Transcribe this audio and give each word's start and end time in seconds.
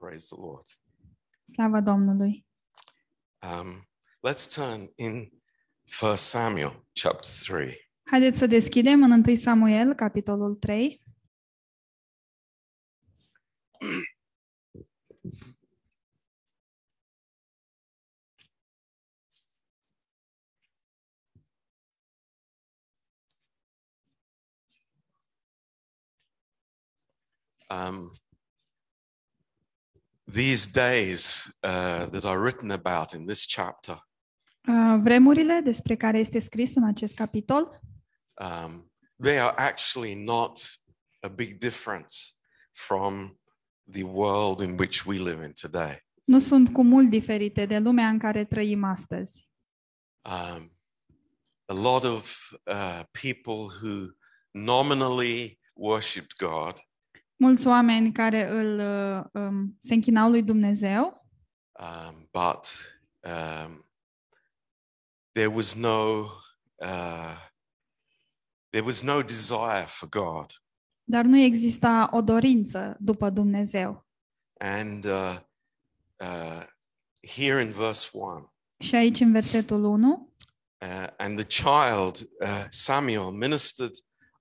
Praise 0.00 0.34
the 0.34 0.40
Lord. 0.40 0.66
Slava 1.44 1.80
Domnului! 1.80 2.46
Um, 3.42 3.88
let's 4.28 4.46
turn 4.54 4.92
in 4.96 5.30
1 6.02 6.16
Samuel 6.16 6.86
chapter 6.92 7.30
3. 7.44 7.90
Haideți 8.02 8.38
să 8.38 8.46
deschidem 8.46 9.02
în 9.02 9.10
1 9.26 9.34
Samuel, 9.34 9.94
capitolul 9.94 10.54
3. 10.54 11.02
Um, 27.68 28.20
these 30.32 30.70
days 30.72 31.52
uh, 31.62 32.06
that 32.10 32.24
are 32.24 32.38
written 32.42 32.70
about 32.70 33.12
in 33.12 33.26
this 33.26 33.46
chapter, 33.46 34.08
Uh, 34.68 35.00
Vremurile 35.02 35.60
despre 35.64 35.96
care 35.96 36.18
este 36.18 36.38
scris 36.38 36.74
în 36.74 36.84
acest 36.84 37.14
capitol 37.14 37.80
um, 38.34 38.92
they 39.22 39.38
are 39.38 39.54
actually 39.56 40.14
not 40.14 40.60
a 41.20 41.28
big 41.28 41.58
difference 41.58 42.14
from 42.72 43.40
the 43.92 44.02
world 44.02 44.60
in 44.60 44.76
which 44.78 45.04
we 45.06 45.16
live 45.16 45.44
in 45.44 45.52
today. 45.52 46.06
nu 46.24 46.38
sunt 46.38 46.72
cu 46.72 46.82
mult 46.82 47.08
diferite 47.08 47.66
de 47.66 47.78
lumea 47.78 48.06
în 48.06 48.18
care 48.18 48.44
trăim 48.44 48.84
astăzi. 48.84 49.50
Um, 50.22 50.70
a 51.66 51.72
lot 51.74 52.04
of 52.04 52.50
uh, 52.66 53.00
people 53.20 53.66
who 53.82 54.06
nominally 54.50 55.58
worshipped 55.74 56.32
God 56.38 56.78
Mulți 57.40 57.66
oameni 57.66 58.12
care 58.12 58.48
îl, 58.50 58.78
uh, 58.78 59.24
um, 59.32 59.76
se 59.78 59.94
închinau 59.94 60.30
lui 60.30 60.42
Dumnezeu, 60.42 61.26
um, 61.80 62.28
but 62.32 62.66
um, 63.20 63.84
there 65.32 65.46
was 65.46 65.74
no 65.74 66.20
uh, 66.74 67.36
there 68.70 68.84
was 68.84 69.02
no 69.02 69.22
desire 69.22 69.84
for 69.86 70.08
God, 70.08 70.46
dar 71.04 71.24
nu 71.24 71.38
exista 71.38 72.08
o 72.12 72.20
dorință 72.20 72.96
după 72.98 73.30
Dumnezeu. 73.30 74.06
and 74.58 75.04
uh, 75.04 75.36
uh, 76.16 76.62
here 77.36 77.62
in 77.62 77.70
verse 77.72 78.08
one, 78.12 78.44
Și 78.78 78.94
aici, 78.94 79.20
în 79.20 79.32
versetul 79.32 79.84
1, 79.84 80.32
uh, 80.80 81.06
and 81.16 81.44
the 81.44 81.62
child 81.62 82.28
uh, 82.40 82.64
Samuel 82.68 83.30
ministered 83.30 83.92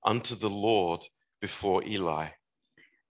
unto 0.09 0.35
the 0.35 0.67
Lord 0.67 1.01
before 1.39 1.85
Eli, 1.85 2.38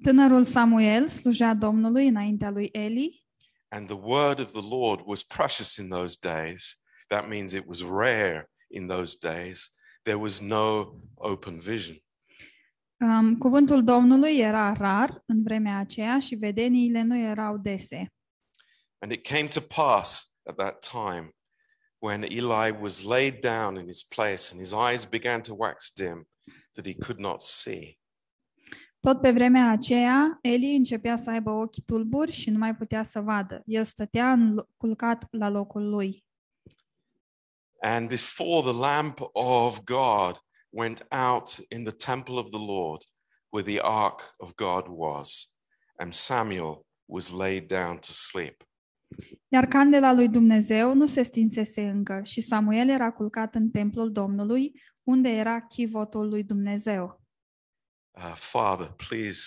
tânărul 0.03 0.43
Samuel 0.43 1.07
slujea 1.07 1.53
Domnului 1.53 2.07
înaintea 2.07 2.49
lui 2.49 2.69
Eli 2.71 3.29
and 3.71 3.87
the 3.87 3.95
word 3.95 4.39
of 4.39 4.53
the 4.53 4.61
Lord 4.61 5.01
was 5.05 5.23
precious 5.23 5.77
in 5.77 5.89
those 5.89 6.15
days. 6.15 6.77
That 7.09 7.29
means 7.29 7.53
it 7.53 7.67
was 7.67 7.83
rare 7.83 8.49
in 8.71 8.87
those 8.87 9.15
days. 9.15 9.69
There 10.05 10.17
was 10.17 10.41
no 10.41 11.01
open 11.17 11.59
vision. 11.59 11.97
Um, 13.01 13.37
cuvântul 13.37 13.83
Domnului 13.83 14.37
era 14.37 14.73
rar 14.73 15.23
în 15.25 15.43
vremea 15.43 15.77
aceea 15.77 16.19
și 16.19 16.35
vedeniile 16.35 17.01
nu 17.01 17.17
erau 17.17 17.57
dese. 17.57 18.13
And 18.99 19.11
it 19.11 19.27
came 19.27 19.47
to 19.47 19.61
pass 19.61 20.35
at 20.43 20.55
that 20.55 20.89
time 20.91 21.31
when 21.99 22.23
Eli 22.23 22.71
was 22.81 23.03
laid 23.03 23.39
down 23.39 23.75
in 23.75 23.85
his 23.85 24.03
place 24.03 24.51
and 24.51 24.59
his 24.59 24.73
eyes 24.73 25.05
began 25.05 25.41
to 25.41 25.53
wax 25.55 25.91
dim 25.91 26.27
that 26.73 26.85
he 26.85 26.93
could 26.93 27.19
not 27.19 27.41
see. 27.41 27.98
Tot 28.99 29.21
pe 29.21 29.31
vremea 29.31 29.71
aceea, 29.71 30.37
Eli 30.41 30.75
începea 30.75 31.17
să 31.17 31.29
aibă 31.29 31.51
ochi 31.51 31.85
tulburi 31.85 32.31
și 32.31 32.49
nu 32.49 32.57
mai 32.57 32.75
putea 32.75 33.03
să 33.03 33.19
vadă. 33.21 33.61
El 33.65 33.83
stătea 33.83 34.31
în, 34.31 34.65
culcat 34.77 35.27
la 35.31 35.49
locul 35.49 35.89
lui. 35.89 36.25
And 37.81 38.07
before 38.07 38.71
the 38.71 38.79
lamp 38.79 39.19
of 39.33 39.83
God 39.83 40.41
went 40.69 41.07
out 41.09 41.65
in 41.69 41.83
the 41.83 41.93
temple 41.93 42.33
of 42.33 42.49
the 42.49 42.65
Lord 42.65 43.03
where 43.49 43.71
the 43.71 43.79
ark 43.81 44.33
of 44.37 44.55
God 44.55 44.85
was, 44.87 45.59
and 45.97 46.13
Samuel 46.13 46.85
was 47.05 47.31
laid 47.31 47.67
down 47.67 47.95
to 47.95 48.11
sleep. 48.11 48.63
Iar 49.47 49.65
candela 49.65 50.13
lui 50.13 50.27
Dumnezeu 50.27 50.93
nu 50.93 51.05
se 51.05 51.21
stinsese 51.21 51.81
încă 51.81 52.21
și 52.23 52.41
Samuel 52.41 52.89
era 52.89 53.11
culcat 53.11 53.55
în 53.55 53.69
templul 53.69 54.11
Domnului, 54.11 54.81
unde 55.03 55.29
era 55.29 55.61
chivotul 55.61 56.29
lui 56.29 56.43
Dumnezeu. 56.43 57.18
Uh, 58.19 58.33
Father, 58.35 58.93
please 59.07 59.41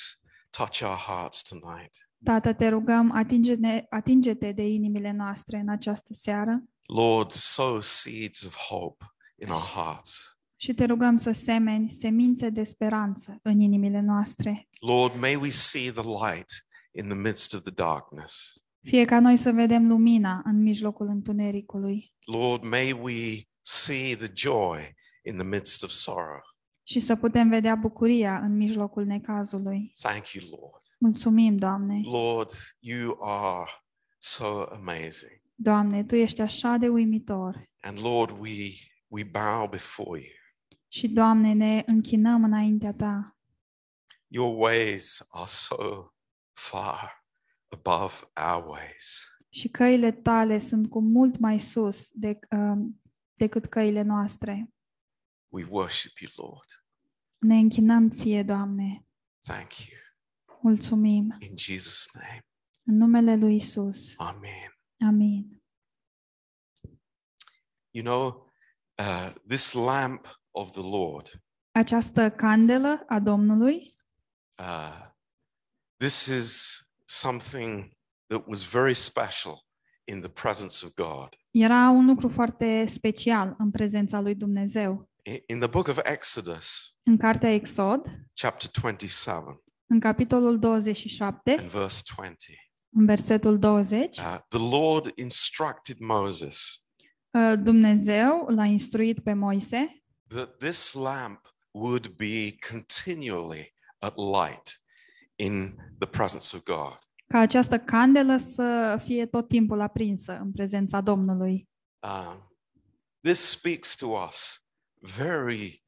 touch 0.50 0.82
our 0.82 0.96
hearts 0.96 1.42
tonight. 1.42 1.96
Tată, 2.24 2.52
te 2.52 2.68
rugăm, 2.68 3.10
atinge-ne, 3.14 3.84
atinge-te 3.90 4.52
de 4.52 4.62
inimile 4.62 5.12
noastre 5.12 5.58
în 5.58 5.68
această 5.68 6.14
seară 6.14 6.62
Lord, 6.86 7.30
sow 7.30 7.80
seeds 7.80 8.42
of 8.42 8.56
hope 8.56 9.04
in 9.42 9.48
our 9.50 9.60
hearts. 9.74 10.38
și 10.56 10.74
te 10.74 10.84
rugăm 10.84 11.16
să 11.16 11.30
semeni 11.30 11.90
semințe 11.90 12.48
de 12.48 12.62
speranță 12.62 13.38
în 13.42 13.60
inimile 13.60 14.00
noastre. 14.00 14.68
Lord, 14.80 15.20
may 15.20 15.34
we 15.34 15.48
see 15.48 15.92
the 15.92 16.02
light 16.02 16.66
in 16.90 17.08
the 17.08 17.18
midst 17.18 17.54
of 17.54 17.62
the 17.62 17.72
darkness. 17.72 18.52
Fie 18.82 19.04
ca 19.04 19.20
noi 19.20 19.36
să 19.36 19.50
vedem 19.50 19.88
lumina 19.88 20.42
în 20.44 20.62
mijlocul 20.62 21.06
întunericului 21.06 22.14
Lord, 22.24 22.64
may 22.64 22.92
we 22.92 23.40
see 23.60 24.16
the 24.16 24.30
joy 24.34 24.94
in 25.24 25.34
the 25.34 25.44
midst 25.44 25.82
of 25.82 25.90
sorrow. 25.90 26.40
Și 26.82 26.98
să 26.98 27.16
putem 27.16 27.48
vedea 27.48 27.74
bucuria 27.74 28.38
în 28.38 28.56
mijlocul 28.56 29.04
necazului. 29.04 29.90
Thank 30.02 30.28
you, 30.28 30.44
Lord. 30.60 30.82
Mulțumim, 30.98 31.56
Doamne! 31.56 32.00
Lord, 32.04 32.50
you 32.78 33.18
are 33.20 33.70
so 34.18 34.62
amazing. 34.72 35.40
Doamne, 35.54 36.04
Tu 36.04 36.14
ești 36.16 36.40
așa 36.40 36.76
de 36.76 36.88
uimitor 36.88 37.70
And 37.80 37.98
Lord, 38.02 38.38
we 38.40 38.56
we 39.08 39.24
bow 39.24 39.68
before 39.68 40.18
you. 40.20 40.32
și, 40.88 41.08
Doamne, 41.08 41.52
ne 41.52 41.82
închinăm 41.86 42.44
înaintea 42.44 42.92
Ta. 42.92 43.36
Your 44.26 44.54
ways 44.58 45.26
are 45.30 45.46
so 45.46 46.06
far 46.52 47.26
above 47.68 48.14
our 48.52 48.66
ways. 48.66 49.26
Și 49.48 49.68
căile 49.68 50.12
Tale 50.12 50.58
sunt 50.58 50.88
cu 50.88 51.00
mult 51.00 51.38
mai 51.38 51.58
sus 51.60 52.10
de, 52.12 52.38
um, 52.50 53.02
decât 53.34 53.66
căile 53.66 54.02
noastre. 54.02 54.70
We 55.52 55.64
worship 55.64 56.18
you, 56.18 56.30
Lord. 56.36 56.64
Ne 57.38 57.54
închinăm 57.54 58.10
Ție, 58.10 58.42
Doamne. 58.42 59.06
Thank 59.46 59.76
you. 59.78 59.98
Mulțumim. 60.62 61.36
In 61.38 61.56
Jesus' 61.56 62.06
name. 62.12 62.46
În 62.82 62.96
numele 62.96 63.36
Lui 63.36 63.54
Isus. 63.54 64.14
Amen. 64.16 64.78
Amin. 65.06 65.62
You 67.90 68.04
know, 68.04 68.50
uh, 68.98 69.32
this 69.48 69.72
lamp 69.72 70.40
of 70.50 70.70
the 70.70 70.80
Lord, 70.80 71.42
Această 71.70 72.30
candelă 72.30 73.04
a 73.06 73.20
Domnului 73.20 73.94
uh, 74.58 75.06
this 75.96 76.26
is 76.26 76.78
something 77.04 77.96
that 78.26 78.46
was 78.46 78.62
very 78.62 78.94
special 78.94 79.64
in 80.04 80.20
the 80.20 80.28
presence 80.30 80.84
of 80.86 80.94
God. 80.94 81.28
era 81.50 81.88
un 81.88 82.06
lucru 82.06 82.28
foarte 82.28 82.86
special 82.86 83.54
în 83.58 83.70
prezența 83.70 84.20
lui 84.20 84.34
Dumnezeu. 84.34 85.10
I- 85.22 85.42
In 85.46 85.58
the 85.58 85.68
book 85.68 85.88
of 85.88 85.98
Exodus, 86.02 86.94
În 87.02 87.16
cartea 87.16 87.50
Exod, 87.52 88.06
chapter 88.34 88.70
27 88.70 89.62
în 89.86 90.00
capitolul 90.00 90.58
27, 90.58 91.50
and 91.58 91.68
verse 91.68 92.02
20, 92.16 92.70
în 92.96 93.06
versetul 93.06 93.58
20, 93.58 94.18
uh, 94.18 94.38
the 94.48 94.76
Lord 94.76 95.12
instructed 95.18 95.98
Moses 95.98 96.82
uh, 97.30 97.52
Dumnezeu 97.62 98.46
l-a 98.48 98.64
instruit 98.64 99.22
pe 99.22 99.32
Moise 99.32 100.02
that 100.28 100.56
this 100.56 100.92
lamp 100.92 101.54
would 101.70 102.06
be 102.08 102.54
continually 102.70 103.74
at 103.98 104.14
light 104.16 104.80
in 105.36 105.74
the 105.98 106.08
presence 106.08 106.56
of 106.56 106.62
God. 106.62 106.98
ca 107.26 107.38
această 107.38 107.78
candelă 107.78 108.36
să 108.36 108.98
fie 109.04 109.26
tot 109.26 109.48
timpul 109.48 109.80
aprinsă 109.80 110.32
în 110.38 110.52
prezența 110.52 111.00
Domnului. 111.00 111.68
Um, 112.00 112.56
this 113.20 113.50
speaks 113.50 113.94
to 113.96 114.06
us 114.06 114.66
very 115.02 115.84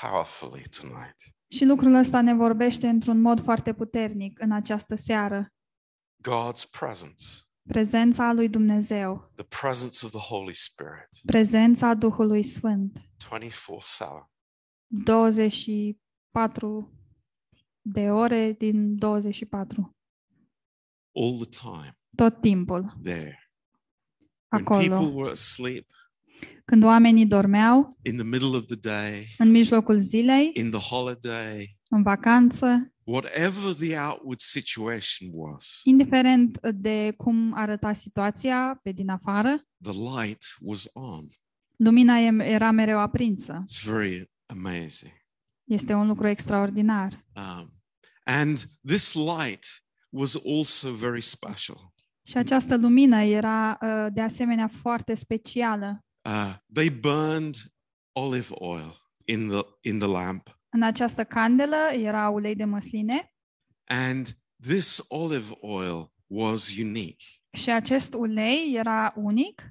powerfully 0.00 0.62
tonight. 0.80 1.14
Și 1.48 1.64
lucrul 1.64 1.94
ăsta 1.94 2.20
ne 2.20 2.34
vorbește 2.34 2.88
într-un 2.88 3.20
mod 3.20 3.42
foarte 3.42 3.74
puternic 3.74 4.40
în 4.40 4.52
această 4.52 4.94
seară. 4.94 5.48
God's 6.28 6.70
presence, 6.70 7.24
Prezența 7.68 8.32
lui 8.32 8.48
Dumnezeu, 8.48 9.32
the 9.34 9.44
presence 9.44 10.06
of 10.06 10.12
the 10.12 10.20
Holy 10.20 10.54
Spirit, 10.54 11.08
prezența 11.24 11.94
Duhului 11.94 12.42
Sfânt, 12.42 12.98
24 13.28 13.78
7. 13.80 14.30
24 14.86 16.92
de 17.80 18.10
ore 18.10 18.52
din 18.52 18.96
24, 18.96 19.96
all 21.12 21.46
the 21.46 21.60
time 21.60 21.98
tot 22.14 22.40
timpul, 22.40 22.92
there. 23.02 23.38
When 24.48 24.64
people 24.64 24.94
acolo. 24.94 25.14
were 25.14 25.30
asleep, 25.30 25.86
Când 26.64 26.82
oamenii 26.84 27.26
dormeau, 27.26 27.98
in 28.02 28.14
the 28.16 28.24
middle 28.24 28.56
of 28.56 28.64
the 28.66 28.76
day, 28.76 29.26
în 29.38 29.50
mijlocul 29.50 29.98
zilei, 29.98 30.50
in 30.54 30.70
the 30.70 30.94
holiday, 30.94 31.76
în 31.88 32.02
vacanță, 32.02 32.92
whatever 33.04 33.72
the 33.74 33.98
outward 33.98 34.40
situation 34.40 35.28
was, 35.32 35.80
Indiferent 35.82 36.66
de 36.68 37.14
cum 37.16 37.52
arăta 37.54 37.92
situația 37.92 38.80
pe 38.82 38.92
din 38.92 39.08
afară, 39.08 39.66
the 39.82 39.92
light 40.20 40.42
was 40.60 40.88
on. 40.92 41.20
lumina 41.76 42.18
e- 42.18 42.44
era 42.52 42.70
mereu 42.70 42.98
aprinsă. 42.98 43.62
It's 43.62 43.84
very 43.90 44.30
amazing. 44.46 45.12
Este 45.64 45.92
un 45.92 46.06
lucru 46.06 46.26
extraordinar. 46.28 47.24
Um, 47.36 47.68
and 48.24 48.62
this 48.86 49.14
light 49.14 49.66
was 50.10 50.40
also 50.46 50.92
very 50.92 51.22
special. 51.22 51.92
Și 52.26 52.36
această 52.36 52.76
lumină 52.76 53.22
era 53.22 53.78
uh, 53.82 54.06
de 54.12 54.20
asemenea 54.20 54.68
foarte 54.68 55.14
specială. 55.14 56.04
Uh, 56.24 56.54
they 56.72 56.90
burned 56.90 57.54
olive 58.12 58.48
oil 58.54 58.94
in 59.24 59.48
the 59.48 59.60
in 59.80 59.98
the 59.98 60.08
lamp, 60.08 60.58
În 60.68 60.82
această 60.82 61.24
candelă 61.24 61.76
era 61.92 62.28
ulei 62.28 62.54
de 62.54 62.64
măsline 62.64 63.34
and 63.84 64.38
this 64.62 65.04
olive 65.08 65.50
oil 65.60 66.12
was 66.26 66.76
unique. 66.78 67.26
și 67.52 67.70
acest 67.70 68.14
ulei 68.14 68.72
era 68.74 69.12
unic. 69.16 69.62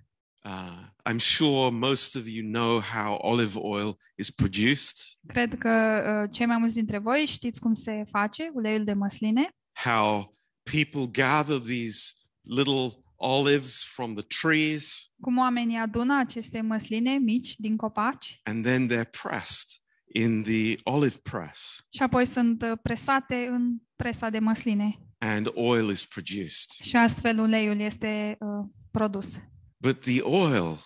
Uh, 0.45 1.11
I'm 1.11 1.17
sure 1.19 1.69
most 1.69 2.15
of 2.15 2.27
you 2.27 2.45
know 2.51 2.79
how 2.81 3.17
olive 3.21 3.59
oil 3.59 3.97
is 4.17 4.29
produced, 4.31 4.97
Cred 5.27 5.57
că 5.57 6.03
uh, 6.23 6.29
cei 6.35 6.45
mai 6.45 6.57
mulți 6.57 6.73
dintre 6.73 6.97
voi 6.97 7.25
știți 7.25 7.59
cum 7.59 7.73
se 7.73 8.03
face 8.09 8.49
uleiul 8.53 8.83
de 8.83 8.93
măsline, 8.93 9.49
how 9.83 10.37
people 10.71 11.05
gather 11.11 11.59
these 11.59 12.11
little 12.41 13.02
olives 13.15 13.83
from 13.83 14.13
the 14.13 14.23
trees 14.41 15.11
cum 15.21 15.37
oamenii 15.37 15.77
adună 15.77 16.19
aceste 16.19 16.61
măsline 16.61 17.17
mici 17.17 17.55
din 17.55 17.75
copaci 17.75 18.39
and 18.43 18.63
then 18.63 18.87
they're 18.89 19.09
pressed 19.23 19.69
in 20.13 20.43
the 20.43 20.75
olive 20.83 21.15
press 21.23 21.87
și 21.95 22.01
apoi 22.03 22.25
sunt 22.25 22.61
uh, 22.61 22.71
presate 22.81 23.47
în 23.51 23.77
presa 23.95 24.29
de 24.29 24.39
măsline 24.39 24.97
and 25.17 25.49
oil 25.53 25.89
is 25.89 26.05
produced. 26.05 26.69
și 26.81 26.95
astfel 26.95 27.39
uleiul 27.39 27.79
este 27.79 28.37
uh, 28.39 28.65
produs. 28.91 29.33
But 29.77 29.99
the 29.99 30.21
oil 30.21 30.77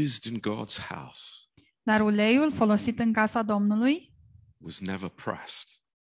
used 0.00 0.32
in 0.32 0.40
God's 0.40 0.86
house 0.88 1.20
Dar 1.82 2.00
uleiul 2.00 2.52
folosit 2.52 2.98
în 2.98 3.12
casa 3.12 3.42
Domnului 3.42 4.12
was 4.58 4.80
never 4.80 5.08
pressed. 5.08 5.68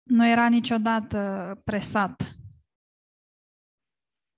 nu 0.02 0.26
era 0.28 0.48
niciodată 0.48 1.60
presat. 1.64 2.36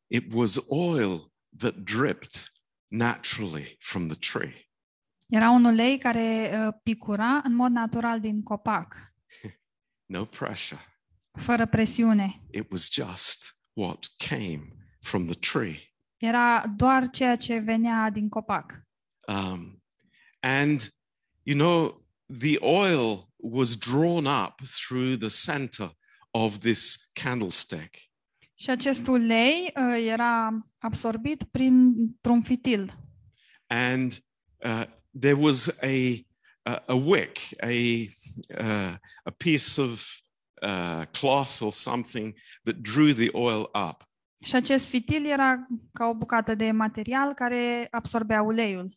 It 0.06 0.32
was 0.32 0.66
oil 0.70 1.32
that 1.58 1.74
dripped 1.84 2.52
naturally 2.88 3.76
from 3.78 4.08
the 4.08 4.16
tree. 4.18 4.70
Era 5.28 5.50
un 5.50 5.64
ulei 5.64 5.98
care 5.98 6.58
uh, 6.66 6.74
picura 6.82 7.40
în 7.44 7.54
mod 7.54 7.70
natural 7.70 8.20
din 8.20 8.42
copac, 8.42 8.94
No 10.06 10.24
pressure. 10.24 10.80
fără 11.32 11.66
presiune. 11.66 12.40
It 12.50 12.70
was 12.70 12.88
just 12.90 13.58
what 13.72 14.08
came 14.16 14.72
from 15.00 15.24
the 15.24 15.34
tree. 15.34 15.94
Era 16.16 16.66
doar 16.76 17.10
ceea 17.10 17.36
ce 17.36 17.58
venea 17.58 18.10
din 18.10 18.28
copac. 18.28 18.72
Um, 19.28 19.82
and, 20.40 20.94
you 21.42 21.56
know, 21.58 22.06
the 22.38 22.56
oil 22.60 23.32
was 23.36 23.76
drawn 23.76 24.26
up 24.26 24.60
through 24.64 25.16
the 25.16 25.28
center 25.28 25.90
of 26.30 26.58
this 26.58 27.10
candlestick. 27.12 28.05
Și 28.58 28.70
acest 28.70 29.06
ulei 29.06 29.72
uh, 29.76 30.04
era 30.06 30.58
absorbit 30.78 31.42
printr-un 31.42 32.42
fitil. 32.42 32.92
And 33.66 34.24
uh, 34.56 34.84
there 35.20 35.36
was 35.38 35.78
a, 35.82 36.24
a, 36.62 36.82
a 36.86 36.94
wick, 36.94 37.38
a, 37.60 37.66
uh, 38.58 38.94
a 39.22 39.30
piece 39.36 39.80
of 39.80 40.20
uh, 40.62 41.02
cloth 41.10 41.60
or 41.60 41.72
something 41.72 42.34
that 42.64 42.76
drew 42.80 43.12
the 43.12 43.28
oil 43.32 43.70
up. 43.88 44.08
Și 44.44 44.54
acest 44.54 44.88
fitil 44.88 45.26
era 45.26 45.66
ca 45.92 46.04
o 46.04 46.14
bucată 46.14 46.54
de 46.54 46.70
material 46.70 47.34
care 47.34 47.88
absorbea 47.90 48.42
uleiul. 48.42 48.94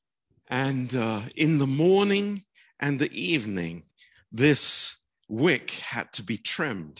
And 0.48 0.94
uh, 0.94 1.26
in 1.34 1.58
the 1.58 1.68
morning 1.68 2.38
and 2.76 3.00
the 3.00 3.34
evening, 3.34 3.84
this 4.36 4.94
wick 5.26 5.72
had 5.72 6.10
to 6.10 6.24
be 6.26 6.38
trimmed. 6.38 6.98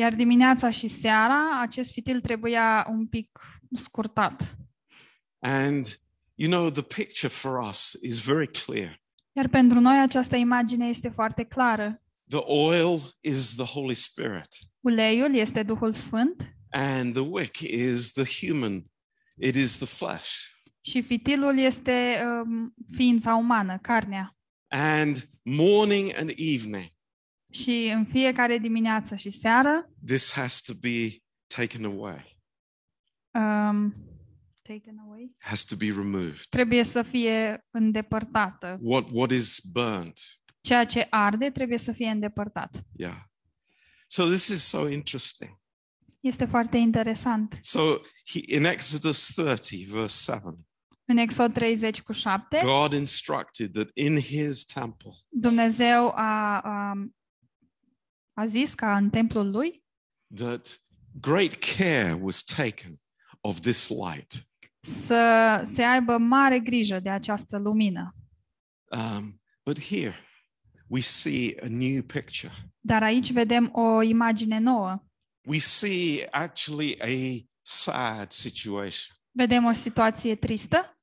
Iar 0.00 0.14
dimineața 0.14 0.70
și 0.70 0.88
seara, 0.88 1.60
acest 1.60 1.92
fitil 1.92 2.20
trebuia 2.20 2.86
un 2.90 3.06
pic 3.06 3.40
scurtat. 3.74 4.56
And 5.38 6.00
you 6.34 6.50
know, 6.50 6.70
the 6.70 6.82
picture 6.82 7.28
for 7.28 7.68
us 7.68 7.98
is 8.02 8.24
very 8.24 8.50
clear. 8.50 9.00
Iar 9.32 9.48
pentru 9.48 9.80
noi 9.80 10.00
această 10.00 10.36
imagine 10.36 10.86
este 10.86 11.08
foarte 11.08 11.44
clară. 11.44 12.02
The 12.28 12.38
oil 12.38 13.00
is 13.20 13.54
the 13.54 13.64
Holy 13.64 13.94
Spirit, 13.94 14.48
Uleiul 14.80 15.34
este 15.34 15.62
Duhul 15.62 15.92
Sfânt 15.92 16.54
and 16.70 17.12
the 17.12 17.22
wick 17.22 17.58
is 17.58 18.12
the 18.12 18.46
human, 18.46 18.84
it 19.38 19.54
is 19.54 19.76
the 19.76 19.86
flesh. 19.86 20.30
și 20.80 21.02
fitilul 21.02 21.58
este 21.58 22.22
um, 22.24 22.74
ființa 22.96 23.34
umană, 23.34 23.78
carnea. 23.82 24.32
And 24.68 25.28
morning 25.42 26.12
and 26.16 26.32
evening, 26.36 26.92
Și 27.50 27.90
în 27.94 28.04
fiecare 28.04 28.58
dimineață 28.58 29.14
și 29.14 29.30
seară 29.30 29.90
this 30.06 30.32
has 30.32 30.60
to 30.60 30.72
be 30.80 31.16
taken 31.46 31.84
away, 31.84 32.24
um, 33.30 33.94
taken 34.62 34.98
away, 35.04 35.34
has 35.38 35.64
to 35.64 35.76
be 35.76 35.86
removed. 35.86 36.40
trebuie 36.48 36.84
să 36.84 37.02
fie 37.02 37.64
îndepărtată. 37.70 38.78
What, 38.80 39.08
what 39.12 39.30
is 39.30 39.60
burnt? 39.72 40.20
Ceea 40.60 40.84
ce 40.84 41.06
arde 41.10 41.50
trebuie 41.50 41.78
să 41.78 41.92
fie 41.92 42.08
îndepărtat. 42.08 42.82
Yeah. 42.96 43.16
So 44.06 44.24
this 44.24 44.48
is 44.48 44.62
so 44.62 44.88
interesting. 44.88 45.58
Este 46.20 46.44
foarte 46.44 46.76
interesant. 46.76 47.58
So 47.60 47.80
he, 48.26 48.40
in 48.56 48.64
Exodus 48.64 49.32
30, 49.34 49.86
verse 49.86 50.32
7, 50.32 50.46
În 51.04 51.16
Exod 51.16 51.52
30 51.52 52.02
cu 52.02 52.12
7, 52.12 52.58
God 52.64 52.92
instructed 52.92 53.72
that 53.72 53.88
in 53.94 54.16
his 54.16 54.64
temple, 54.64 55.10
Dumnezeu 55.28 56.08
a, 56.14 56.60
a, 56.60 56.92
a 58.40 58.46
zis 58.46 58.74
ca 58.74 58.96
în 58.96 59.10
templul 59.10 59.50
lui 59.50 59.84
that 60.34 60.80
great 61.20 61.54
care 61.54 62.12
was 62.12 62.42
taken 62.42 63.00
of 63.40 63.60
this 63.60 63.88
light. 63.88 64.48
să 64.80 65.62
se 65.64 65.82
aibă 65.82 66.16
mare 66.16 66.60
grijă 66.60 67.00
de 67.00 67.10
această 67.10 67.58
lumină. 67.58 68.14
Um, 68.90 69.40
but 69.64 69.80
here 69.84 70.14
we 70.86 71.00
see 71.00 71.56
a 71.62 71.66
new 71.68 72.02
picture. 72.02 72.52
Dar 72.78 73.02
aici 73.02 73.32
vedem 73.32 73.70
o 73.72 74.02
imagine 74.02 74.58
nouă. 74.58 75.04
We 75.46 75.58
see 75.58 76.26
actually 76.30 76.98
a 77.00 77.46
sad 77.62 78.30
situation. 78.30 79.16
Vedem 79.30 79.64
o 79.64 79.72
situație 79.72 80.36
tristă 80.36 80.98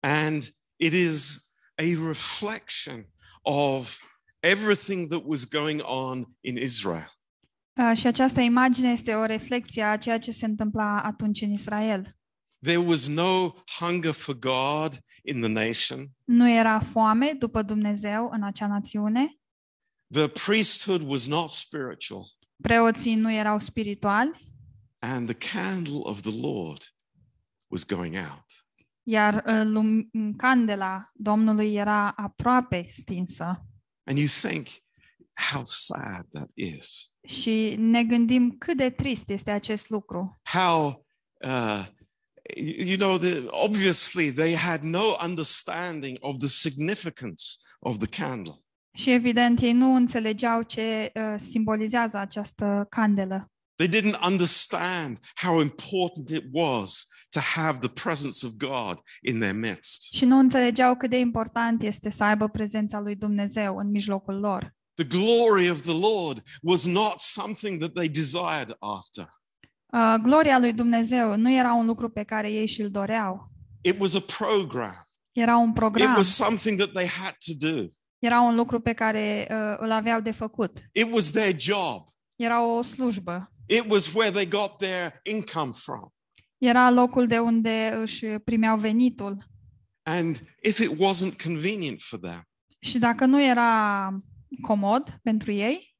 And 0.00 0.54
it 0.76 0.92
is 0.92 1.46
a 1.74 2.06
reflection 2.08 3.12
of 3.42 4.07
everything 4.40 5.08
that 5.08 5.22
was 5.24 5.44
going 5.44 5.80
on 5.84 6.24
in 6.40 6.56
Israel. 6.56 7.12
uh, 7.80 7.96
și 7.96 8.06
această 8.06 8.40
imagine 8.40 8.88
este 8.90 9.14
o 9.14 9.24
reflecție 9.24 9.82
a 9.82 9.96
ceea 9.96 10.18
ce 10.18 10.30
se 10.32 10.44
întâmpla 10.46 11.00
atunci 11.02 11.40
în 11.40 11.50
Israel. 11.52 12.12
There 12.62 12.78
was 12.78 13.08
no 13.08 13.52
hunger 13.80 14.12
for 14.12 14.38
God 14.38 14.98
in 15.22 15.40
the 15.40 15.48
nation. 15.48 16.06
Nu 16.24 16.50
era 16.50 16.80
foame 16.80 17.32
după 17.38 17.62
Dumnezeu 17.62 18.28
în 18.32 18.42
acea 18.42 18.66
națiune, 18.66 19.32
The 20.12 20.28
priesthood 20.28 21.02
was 21.10 21.26
not 21.26 21.50
spiritual. 21.50 22.24
preoții 22.62 23.14
nu 23.14 23.32
erau 23.32 23.58
spirituali, 23.58 24.30
And 24.98 25.34
the 25.34 25.52
candle 25.52 25.98
of 26.02 26.20
the 26.20 26.40
Lord 26.40 26.82
was 27.66 27.86
going 27.86 28.14
out. 28.16 28.44
iar 29.02 29.34
uh, 29.46 29.62
lum- 29.64 30.10
candela 30.36 31.10
Domnului 31.14 31.74
era 31.74 32.10
aproape 32.10 32.86
stinsă. 32.88 33.62
And 34.08 34.18
you 34.18 34.26
think, 34.26 34.68
how 35.52 35.62
sad 35.64 36.26
that 36.30 36.50
is. 36.54 37.10
Și 37.26 37.74
ne 37.78 38.04
gândim 38.04 38.56
cât 38.58 38.76
de 38.76 38.90
trist 38.90 39.28
este 39.28 39.50
acest 39.50 39.88
lucru. 39.88 40.40
How, 40.42 41.06
uh, 41.44 41.86
you 42.56 42.86
you 42.86 42.96
know, 42.96 43.18
the, 43.18 43.44
obviously 43.48 44.32
they 44.32 44.54
had 44.54 44.82
no 44.82 45.16
understanding 45.24 46.16
of 46.20 46.38
the 46.38 46.46
significance 46.46 47.44
of 47.80 47.96
the 47.98 48.22
candle. 48.22 48.62
Și 48.92 49.10
evident, 49.10 49.60
ei 49.60 49.72
nu 49.72 49.94
înțelegeau 49.94 50.62
ce 50.62 51.12
uh, 51.14 51.34
simbolizează 51.36 52.16
această 52.16 52.86
candelă. 52.90 53.50
They 53.78 53.88
didn't 53.88 54.18
understand 54.26 55.18
how 55.36 55.60
important 55.60 56.30
it 56.30 56.44
was 56.52 57.06
to 57.30 57.40
have 57.40 57.78
the 57.78 57.88
presence 57.88 58.46
of 58.46 58.52
God 58.56 58.98
in 59.22 59.38
their 59.38 59.54
midst. 59.54 60.02
Și 60.12 60.24
nu 60.24 60.38
înțelegeau 60.38 60.96
cât 60.96 61.10
de 61.10 61.18
important 61.18 61.82
este 61.82 62.10
să 62.10 62.24
aibă 62.24 62.48
prezența 62.48 63.00
lui 63.00 63.14
Dumnezeu 63.14 63.76
în 63.76 63.90
mijlocul 63.90 64.38
lor. 64.38 64.76
The 64.94 65.06
glory 65.06 65.70
of 65.70 65.80
the 65.80 65.98
Lord 66.00 66.42
was 66.62 66.86
not 66.86 67.18
something 67.18 67.78
that 67.78 67.92
they 67.92 68.08
desired 68.08 68.76
after. 68.78 69.26
Uh, 69.92 70.14
gloria 70.22 70.58
lui 70.58 70.72
Dumnezeu 70.72 71.36
nu 71.36 71.52
era 71.52 71.72
un 71.72 71.86
lucru 71.86 72.08
pe 72.08 72.22
care 72.22 72.50
ei 72.50 72.66
și-l 72.66 72.90
doreau. 72.90 73.52
It 73.80 74.00
was 74.00 74.14
a 74.14 74.20
program. 74.38 75.06
Era 75.32 75.56
un 75.56 75.72
It 75.94 76.16
was 76.16 76.34
something 76.34 76.78
that 76.78 76.92
they 76.92 77.06
had 77.06 77.36
to 77.46 77.68
do. 77.70 77.86
era 78.18 78.40
un 78.40 78.54
lucru 78.54 78.80
pe 78.80 78.92
care 78.92 79.48
uh, 79.50 79.76
îl 79.78 79.90
aveau 79.90 80.20
de 80.20 80.30
făcut. 80.30 80.78
It 80.92 81.12
was 81.12 81.30
their 81.30 81.54
job. 81.60 82.06
Era 82.36 82.64
o 82.64 82.82
slujbă. 82.82 83.50
It 83.68 83.84
was 83.86 84.14
where 84.14 84.30
they 84.30 84.46
got 84.46 84.78
their 84.78 85.20
income 85.22 85.72
from. 85.72 86.08
Era 86.58 86.90
locul 86.90 87.26
de 87.26 87.38
unde 87.38 87.92
își 87.94 88.26
primeau 88.26 88.78
venitul. 88.78 89.44
And 90.02 90.40
if 90.62 90.78
it 90.78 90.90
wasn't 90.90 91.42
convenient 91.42 92.00
for 92.02 92.18
them, 92.18 92.42
Și 92.80 92.98
dacă 92.98 93.24
nu 93.24 93.42
era 93.42 94.10
comod 94.60 95.18
pentru 95.22 95.52
ei, 95.52 95.96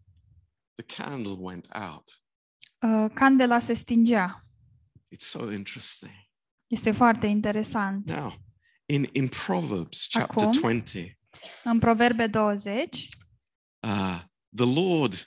the 0.75 1.03
candle 1.03 1.35
went 1.39 1.69
out. 1.75 2.23
uh, 2.83 3.11
candela 3.15 3.59
se 3.59 3.75
stingea. 3.75 4.43
It's 5.15 5.27
so 5.27 5.53
interesting. 5.53 6.13
Este 6.67 6.91
foarte 6.93 7.27
interesant. 7.27 8.11
Now, 8.11 8.35
in, 8.87 9.09
in 9.13 9.29
Proverbs 9.29 10.07
chapter 10.11 10.47
Acum. 10.47 10.61
20, 10.61 11.19
În 11.65 11.79
Proverbe 11.79 12.27
20, 12.27 13.09
uh, 13.81 14.21
the 14.57 14.81
Lord 14.81 15.27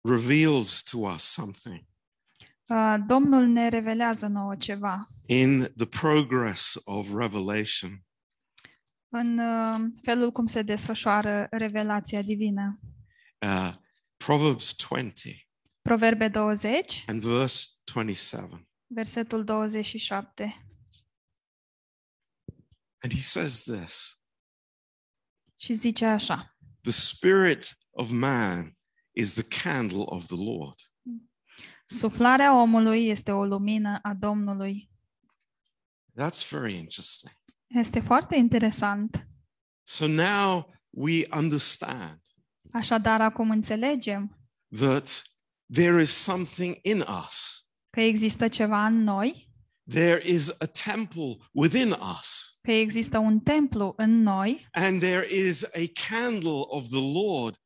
reveals 0.00 0.82
to 0.82 0.98
us 0.98 1.22
something 1.22 1.84
uh, 2.66 2.96
Domnul 3.06 3.46
ne 3.46 3.68
revelează 3.68 4.26
nouă 4.26 4.56
ceva. 4.56 5.06
in 5.26 5.72
the 5.76 5.86
progress 5.86 6.80
of 6.84 7.08
revelation. 7.16 8.04
În 9.08 9.38
uh, 9.38 9.80
felul 10.02 10.30
cum 10.32 10.46
se 10.46 10.62
desfășoară 10.62 11.46
revelația 11.50 12.22
divină. 12.22 12.78
Uh, 13.46 13.74
Proverbs 14.16 14.76
20 14.88 15.48
Proverbe 15.82 16.28
20, 16.28 17.04
and 17.06 17.22
verse 17.24 17.68
27. 17.84 18.68
versetul 18.86 19.44
27. 19.44 20.42
And 23.02 23.12
he 23.12 23.20
says 23.20 23.62
this 23.62 24.20
Și 25.56 25.72
zice 25.72 26.06
așa. 26.06 26.56
The 26.80 26.90
spirit 26.90 27.78
of 27.90 28.10
man 28.10 28.78
is 29.12 29.32
the 29.32 29.62
candle 29.62 30.02
of 30.06 30.26
the 30.26 30.44
Lord. 30.44 30.74
Suflarea 31.84 32.60
omului 32.60 33.06
este 33.08 33.32
o 33.32 33.44
lumină 33.44 33.98
a 34.02 34.14
Domnului. 34.14 34.90
That's 36.20 36.48
very 36.50 36.76
interesting. 36.76 37.34
Este 37.66 38.00
foarte 38.00 38.36
interesant. 38.36 39.28
So 39.82 40.06
now 40.06 40.74
we 40.90 41.26
understand 41.36 42.20
Așadar, 42.72 43.20
acum 43.20 43.50
înțelegem 43.50 44.38
that 44.76 45.22
there 45.72 46.00
is 46.00 46.10
something 46.10 46.78
in 46.82 47.04
us. 47.26 47.64
că 47.90 48.00
există 48.00 48.48
ceva 48.48 48.86
în 48.86 49.02
noi, 49.02 49.48
There 49.88 50.22
is 50.26 50.48
a 50.58 50.66
temple 50.66 51.36
within 51.52 51.96
us, 52.18 52.58
că 52.62 52.72
există 52.72 53.18
un 53.18 53.40
templu 53.40 53.92
în 53.96 54.22
noi 54.22 54.68
and 54.72 55.00
there 55.00 55.34
is 55.34 55.62
a 55.62 55.90
candle 56.08 56.62
of 56.66 56.88
the 56.88 57.12
Lord 57.12 57.56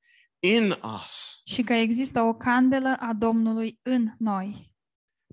in 0.45 0.75
us. 1.03 1.41
și 1.45 1.63
că 1.63 1.73
există 1.73 2.21
o 2.21 2.35
candelă 2.35 2.97
a 3.01 3.13
Domnului 3.19 3.79
în 3.83 4.09
noi. 4.19 4.73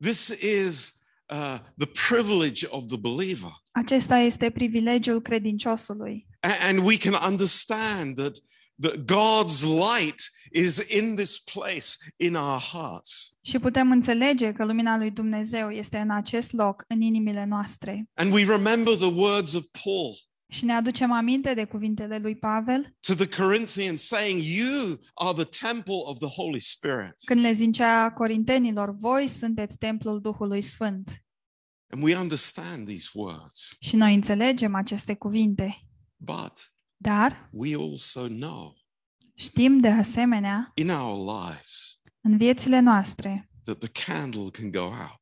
This 0.01 0.27
is 0.27 0.93
uh, 1.33 1.59
the 1.77 1.91
privilege 2.09 2.65
of 2.69 2.85
the 2.87 2.97
believer. 2.97 3.51
Acesta 3.71 4.17
este 4.17 4.49
privilegiul 4.49 5.21
credinciosului. 5.21 6.27
A- 6.39 6.67
And 6.67 6.79
we 6.85 6.97
can 6.97 7.31
understand 7.31 8.15
that, 8.15 8.37
that 8.81 8.95
God's 8.95 9.61
light 9.63 10.19
is 10.51 10.77
in 10.89 11.15
this 11.15 11.39
place 11.39 11.85
in 12.17 12.35
our 12.35 12.59
hearts. 12.59 13.37
Și 13.41 13.59
putem 13.59 13.91
înțelege 13.91 14.51
că 14.51 14.65
lumina 14.65 14.97
lui 14.97 15.11
Dumnezeu 15.11 15.69
este 15.71 15.97
în 15.97 16.09
acest 16.11 16.51
loc, 16.51 16.83
în 16.87 17.01
inimile 17.01 17.45
noastre. 17.45 18.05
And 18.13 18.33
we 18.33 18.45
remember 18.45 18.95
the 18.95 19.11
words 19.13 19.53
of 19.53 19.63
Paul 19.83 20.15
Și 20.51 20.65
ne 20.65 20.73
aducem 20.73 21.11
aminte 21.11 21.53
de 21.53 21.65
cuvintele 21.65 22.17
lui 22.17 22.35
Pavel 22.35 22.95
to 22.99 23.13
the 23.13 23.27
Corinthians 23.41 24.01
saying, 24.01 24.41
You 24.41 24.99
are 25.13 25.43
the 25.43 25.65
temple 25.65 26.01
of 26.03 26.17
the 26.19 26.27
Holy 26.27 26.59
Spirit. 26.59 27.13
când 27.25 27.41
le 27.41 27.51
zicea 27.51 28.11
corintenilor, 28.11 28.95
voi 28.97 29.27
sunteți 29.27 29.77
templul 29.77 30.21
Duhului 30.21 30.61
Sfânt. 30.61 31.23
And 31.93 32.03
we 32.03 32.17
understand 32.17 32.87
these 32.87 33.09
words. 33.13 33.75
Și 33.79 33.95
noi 33.95 34.13
înțelegem 34.13 34.75
aceste 34.75 35.13
cuvinte. 35.15 35.77
But 36.17 36.73
Dar 36.97 37.49
we 37.51 37.75
also 37.75 38.27
know 38.27 38.75
știm 39.35 39.79
de 39.79 39.87
asemenea 39.87 40.71
in 40.75 40.89
our 40.89 41.39
lives 41.39 42.01
în 42.21 42.37
viețile 42.37 42.79
noastre 42.79 43.49
that 43.63 43.77
the 43.77 44.05
candle 44.05 44.49
can 44.51 44.71
go 44.71 44.83
out. 44.83 45.20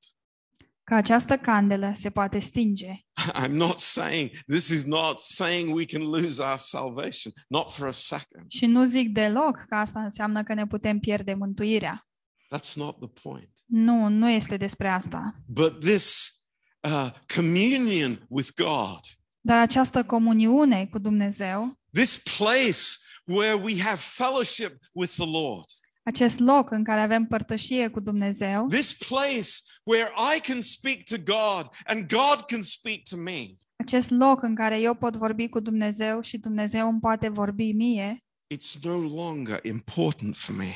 Că 0.90 0.96
această 0.96 1.38
candelă 1.38 1.94
se 1.96 2.10
poate 2.10 2.40
stinge. 2.40 2.92
I'm 3.44 3.52
not 3.52 3.80
saying, 3.80 4.30
this 4.48 4.68
is 4.68 4.86
not 4.86 5.20
saying 5.20 5.76
we 5.76 5.86
can 5.86 6.02
lose 6.02 6.42
our 6.42 6.58
salvation, 6.58 7.34
not 7.48 7.72
for 7.72 7.88
a 7.88 7.92
second. 7.92 8.52
Și 8.52 8.66
nu 8.66 8.86
zic 8.86 9.10
deloc 9.10 9.66
că 9.68 9.76
asta 9.76 10.04
înseamnă 10.04 10.44
că 10.44 10.54
ne 10.54 10.68
putem 10.68 11.00
pierde 11.00 11.34
mântuirea. 11.34 12.08
That's 12.56 12.74
not 12.76 13.00
the 13.00 13.30
point. 13.30 13.52
Nu, 13.66 14.08
nu 14.08 14.30
este 14.30 14.58
despre 14.58 14.90
asta. 14.90 15.36
But 15.46 15.80
this 15.80 16.34
uh, 16.82 17.10
communion 17.36 18.26
with 18.30 18.50
God, 18.56 19.00
Dar 19.42 19.58
această 19.58 20.04
comuniune 20.04 20.88
cu 20.92 21.00
Dumnezeu, 21.00 21.80
this 21.94 22.22
place 22.38 22.82
where 23.26 23.54
we 23.54 23.82
have 23.82 24.00
fellowship 24.00 24.76
with 24.94 25.14
the 25.14 25.30
Lord, 25.32 25.66
acest 26.10 26.40
loc 26.40 26.72
în 26.72 26.84
care 26.84 27.02
avem 27.02 27.26
părtășie 27.26 27.88
cu 27.88 28.00
Dumnezeu, 28.00 28.68
this 28.68 28.94
place 28.94 29.50
where 29.84 30.10
I 30.36 30.40
can 30.40 30.62
speak 30.62 30.98
to 31.04 31.18
God 31.18 31.64
and 31.86 32.00
God 32.08 32.46
can 32.48 32.62
speak 32.62 33.00
to 33.10 33.18
me, 33.18 33.42
acest 33.76 34.10
loc 34.10 34.42
în 34.42 34.56
care 34.56 34.80
eu 34.80 34.94
pot 34.94 35.16
vorbi 35.16 35.50
cu 35.50 35.60
Dumnezeu 35.60 36.22
și 36.22 36.38
Dumnezeu 36.38 36.90
îmi 36.90 37.00
poate 37.00 37.30
vorbi 37.30 37.72
mie, 37.72 38.24
it's 38.54 38.80
no 38.82 39.00
longer 39.00 39.60
important 39.66 40.38
for 40.38 40.56
me. 40.56 40.74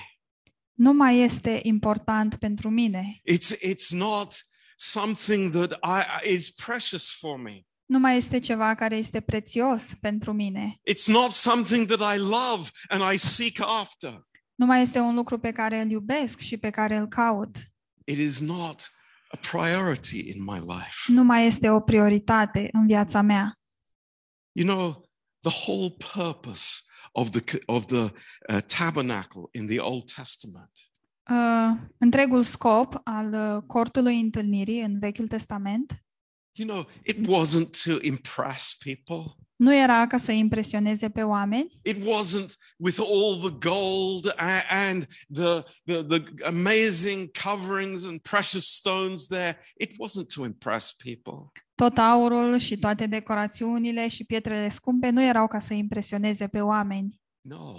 nu 0.74 0.94
mai 0.94 1.20
este 1.20 1.60
important 1.64 2.36
pentru 2.36 2.70
mine. 2.70 3.22
It's, 3.32 3.52
it's 3.62 3.90
not 3.92 4.34
something 4.76 5.52
that 5.52 5.72
I, 5.72 6.30
is 6.34 6.52
precious 6.52 7.10
for 7.20 7.38
me. 7.40 7.62
Nu 7.86 8.00
mai 8.00 8.18
este 8.18 8.40
ceva 8.40 8.76
care 8.76 8.96
este 8.98 9.20
prețios 9.20 9.84
pentru 10.02 10.34
mine. 10.34 10.80
It's 10.90 11.08
not 11.08 11.32
something 11.32 11.88
that 11.88 12.16
I 12.16 12.20
love 12.20 12.70
and 12.88 13.14
I 13.14 13.18
seek 13.18 13.62
after. 13.62 14.28
Nu 14.56 14.66
mai 14.66 14.82
este 14.82 15.00
un 15.00 15.16
lucru 15.16 15.40
pe 15.40 15.52
care 15.52 15.82
îl 15.82 15.90
iubesc 15.90 16.40
și 16.40 16.58
pe 16.58 16.70
care 16.70 16.98
îl 16.98 17.08
caut. 17.08 17.58
It 18.04 18.18
is 18.18 18.40
not 18.40 18.92
a 19.30 19.38
priority 19.52 20.30
in 20.30 20.44
my 20.44 20.60
life. 20.60 21.12
Nu 21.12 21.24
mai 21.24 21.46
este 21.46 21.70
o 21.70 21.80
prioritate 21.80 22.70
în 22.72 22.86
viața 22.86 23.22
mea. 23.22 23.58
You 24.52 24.68
know, 24.68 25.10
the 25.40 25.72
whole 25.72 25.96
purpose 26.14 26.82
of 27.12 27.30
the, 27.30 27.60
of 27.66 27.86
the 27.86 28.02
uh, 28.02 28.62
tabernacle 28.78 29.42
in 29.52 29.66
the 29.66 29.80
Old 29.80 30.12
Testament 30.16 30.72
Uh, 31.30 31.80
întregul 31.98 32.44
scop 32.44 33.02
al 33.04 33.34
uh, 33.34 33.64
cortului 33.68 34.20
întâlnirii 34.20 34.82
în 34.82 35.00
Vechiul 35.00 35.28
Testament 35.28 36.04
You 36.56 36.68
know, 36.68 36.88
it 37.04 37.18
wasn't 37.28 37.70
to 37.84 37.98
impress 38.02 38.78
people. 38.78 39.36
Nu 39.64 39.76
era 39.76 40.08
ca 40.08 40.18
să 40.18 40.32
impresioneze 40.32 41.10
pe 41.10 41.22
oameni, 41.24 41.68
It 41.84 41.98
wasn't 41.98 42.56
with 42.78 43.00
all 43.00 43.40
the 43.40 43.70
gold 43.70 44.34
a- 44.36 44.64
and 44.70 45.08
the, 45.34 45.64
the, 45.86 46.04
the 46.04 46.24
amazing 46.46 47.30
coverings 47.44 48.06
and 48.08 48.20
precious 48.20 48.66
stones 48.76 49.26
there. 49.28 49.58
It 49.78 49.92
wasn't 49.92 50.28
to 50.36 50.46
impress 50.46 50.92
people. 50.92 51.52
tot 51.76 51.98
aurul 51.98 52.58
și 52.58 52.78
toate 52.78 53.06
decorațiunile 53.06 54.08
și 54.08 54.24
pietrele 54.26 54.70
scumpe 54.70 55.10
nu 55.10 55.22
erau 55.24 55.48
ca 55.48 55.60
să 55.60 55.74
impresioneze 55.74 56.48
pe 56.48 56.62
oameni. 56.62 57.22
No, 57.42 57.74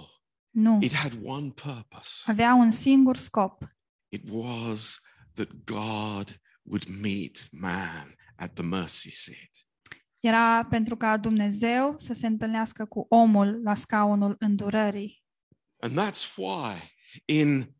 Nu. 0.49 0.79
it 0.81 0.93
had 0.93 1.17
one 1.23 1.49
purpose. 1.49 2.09
Avea 2.31 2.53
un 2.53 2.71
singur 2.71 3.17
scop. 3.17 3.63
It 4.09 4.23
was 4.29 4.99
that 5.33 5.47
God 5.63 6.41
would 6.61 6.87
meet 7.01 7.47
man 7.51 8.15
at 8.35 8.53
the 8.53 8.63
mercy 8.63 9.09
seat. 9.11 9.64
Era 10.25 10.65
pentru 10.65 10.97
ca 10.97 11.17
Dumnezeu 11.17 11.95
să 11.97 12.13
se 12.13 12.27
întâlnească 12.27 12.85
cu 12.85 13.05
omul 13.09 13.61
la 13.63 13.75
scaunul 13.75 14.35
îndurării. 14.39 15.23
And 15.79 15.99
that's 15.99 16.35
why 16.35 16.93
in 17.25 17.75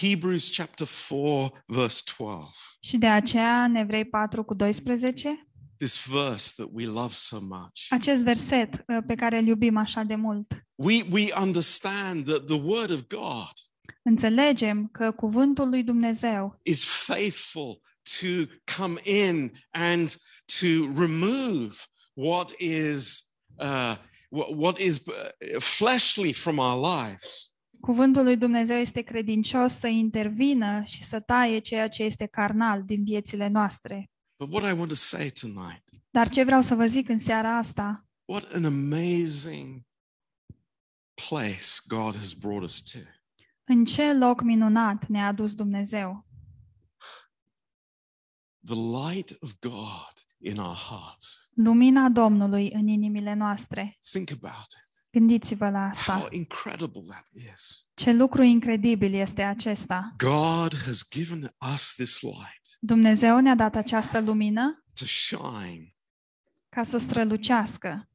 Hebrews 0.00 0.56
chapter 0.56 0.86
4, 1.08 1.62
verse 1.66 2.02
12, 2.16 2.50
Și 2.80 2.98
de 2.98 3.06
aceea, 3.06 3.64
în 3.64 3.74
Evrei 3.74 4.04
4 4.04 4.44
cu 4.44 4.54
12, 4.54 5.48
this 5.76 6.06
verse 6.06 6.52
that 6.56 6.68
we 6.72 6.86
love 6.86 7.12
so 7.12 7.38
much, 7.40 7.86
acest 7.88 8.22
verset 8.22 8.74
uh, 8.74 8.98
pe 9.06 9.14
care 9.14 9.38
îl 9.38 9.46
iubim 9.46 9.76
așa 9.76 10.02
de 10.02 10.14
mult, 10.14 10.66
we, 10.74 11.04
we 11.10 11.32
understand 11.40 12.24
that 12.24 12.44
the 12.44 12.60
word 12.62 12.90
of 12.90 13.06
God 13.06 13.52
înțelegem 14.02 14.88
că 14.92 15.10
cuvântul 15.10 15.68
lui 15.68 15.82
Dumnezeu 15.82 16.58
is 16.62 16.84
faithful 16.84 17.80
to 18.20 18.46
come 18.76 19.00
in 19.04 19.52
and 19.70 20.16
to 20.60 20.66
remove 20.96 21.86
what 22.14 22.52
is 22.58 23.24
uh, 23.58 23.96
what, 24.28 24.56
what 24.56 24.78
is 24.78 25.08
uh, 25.08 25.60
fleshly 25.60 26.32
from 26.32 26.58
our 26.58 26.76
lives. 26.76 27.54
Cuvântul 27.80 28.24
lui 28.24 28.36
Dumnezeu 28.36 28.76
este 28.76 29.00
credincios 29.00 29.72
să 29.72 29.86
intervină 29.86 30.82
și 30.84 31.04
să 31.04 31.20
taie 31.20 31.58
ceea 31.58 31.88
ce 31.88 32.02
este 32.02 32.26
carnal 32.26 32.82
din 32.82 33.04
viețile 33.04 33.48
noastre. 33.48 34.10
But 34.38 34.52
what 34.52 34.74
I 34.74 34.76
want 34.76 34.88
to 34.88 34.94
say 34.94 35.30
tonight, 35.40 35.82
Dar 36.10 36.28
ce 36.28 36.44
vreau 36.44 36.60
să 36.60 36.74
vă 36.74 36.86
zic 36.86 37.08
în 37.08 37.18
seara 37.18 37.56
asta, 37.56 38.04
what 38.24 38.52
an 38.52 38.64
amazing 38.64 39.82
place 41.14 41.66
God 41.86 42.16
has 42.16 42.32
brought 42.32 42.62
us 42.62 42.82
to. 42.82 42.98
În 43.64 43.84
ce 43.84 44.12
loc 44.12 44.42
minunat 44.42 45.06
ne-a 45.06 45.26
adus 45.26 45.54
Dumnezeu? 45.54 46.23
The 48.66 48.74
light 48.74 49.36
of 49.40 49.50
God 49.60 50.12
in 50.38 50.58
our 50.58 50.76
hearts. 50.76 51.48
Lumina 51.54 52.08
Domnului 52.08 52.70
în 52.72 52.88
inimile 52.88 53.34
noastre. 53.34 53.98
Think 54.10 54.30
about 54.30 54.64
it. 54.64 54.82
Gândiți-vă 55.10 55.68
la 55.70 55.78
How 55.78 56.14
asta. 56.14 56.28
incredible 56.30 57.02
that 57.08 57.26
is. 57.52 57.88
Ce 57.94 58.12
lucru 58.12 58.42
incredibil 58.42 59.14
este 59.14 59.42
acesta. 59.42 60.14
God 60.16 60.76
has 60.84 61.08
given 61.10 61.54
us 61.72 61.94
this 61.94 62.20
light 62.20 62.62
Dumnezeu 62.80 63.40
ne-a 63.40 63.54
dat 63.54 63.74
această 63.74 64.20
lumină 64.20 64.84
to 64.98 65.04
shine 65.04 65.96
ca 66.68 66.82
să 66.82 66.98
strălucească 66.98 68.08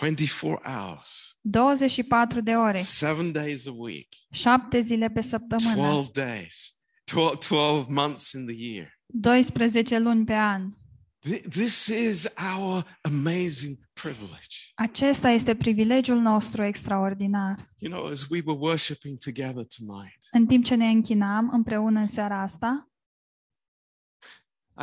24 0.00 0.60
hours, 0.64 1.38
24 1.40 2.40
de 2.40 2.54
ore, 2.54 2.78
7 2.82 3.30
days 3.30 3.66
a 3.66 3.72
week, 3.72 4.08
7 4.30 4.80
zile 4.80 5.08
pe 5.08 5.20
săptămână, 5.20 5.74
12 5.74 6.10
days, 6.12 6.80
12, 7.04 7.48
12 7.48 7.92
months 7.92 8.32
in 8.32 8.46
the 8.46 8.56
year. 8.56 8.95
12 9.20 9.98
luni 9.98 10.24
pe 10.24 10.34
an. 10.34 10.72
Th- 11.20 11.48
This 11.48 11.86
is 11.86 12.32
our 12.56 12.98
amazing 13.00 13.76
privilege. 13.92 14.56
Acesta 14.74 15.28
este 15.28 15.56
privilegiul 15.56 16.18
nostru 16.20 16.62
extraordinar. 16.62 17.54
You 17.78 17.92
know, 17.92 18.06
as 18.10 18.28
we 18.30 18.42
were 18.44 18.58
worshiping 18.60 19.18
together 19.18 19.64
tonight, 19.78 20.18
În 20.32 20.46
timp 20.46 20.64
ce 20.64 20.74
ne 20.74 20.86
închinam 20.88 21.48
împreună 21.52 22.00
în 22.00 22.06
seara 22.08 22.40
asta, 22.42 22.90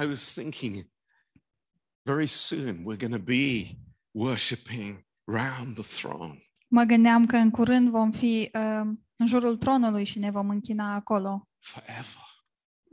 I 0.01 0.05
was 0.05 0.33
thinking 0.33 0.87
very 2.01 2.27
soon 2.27 2.77
we're 2.77 2.97
going 3.07 3.15
to 3.15 3.21
be 3.23 3.63
worshiping 4.11 5.05
round 5.23 5.73
the 5.75 6.01
throne. 6.01 6.43
mă 6.67 6.83
gândeam 6.83 7.25
că 7.25 7.35
în 7.35 7.49
curând 7.49 7.89
vom 7.89 8.11
fi 8.11 8.49
uh, 8.53 8.81
în 9.15 9.25
jurul 9.27 9.57
tronului 9.57 10.05
și 10.05 10.19
ne 10.19 10.31
vom 10.31 10.49
închina 10.49 10.93
acolo 10.95 11.47
forever. 11.59 12.23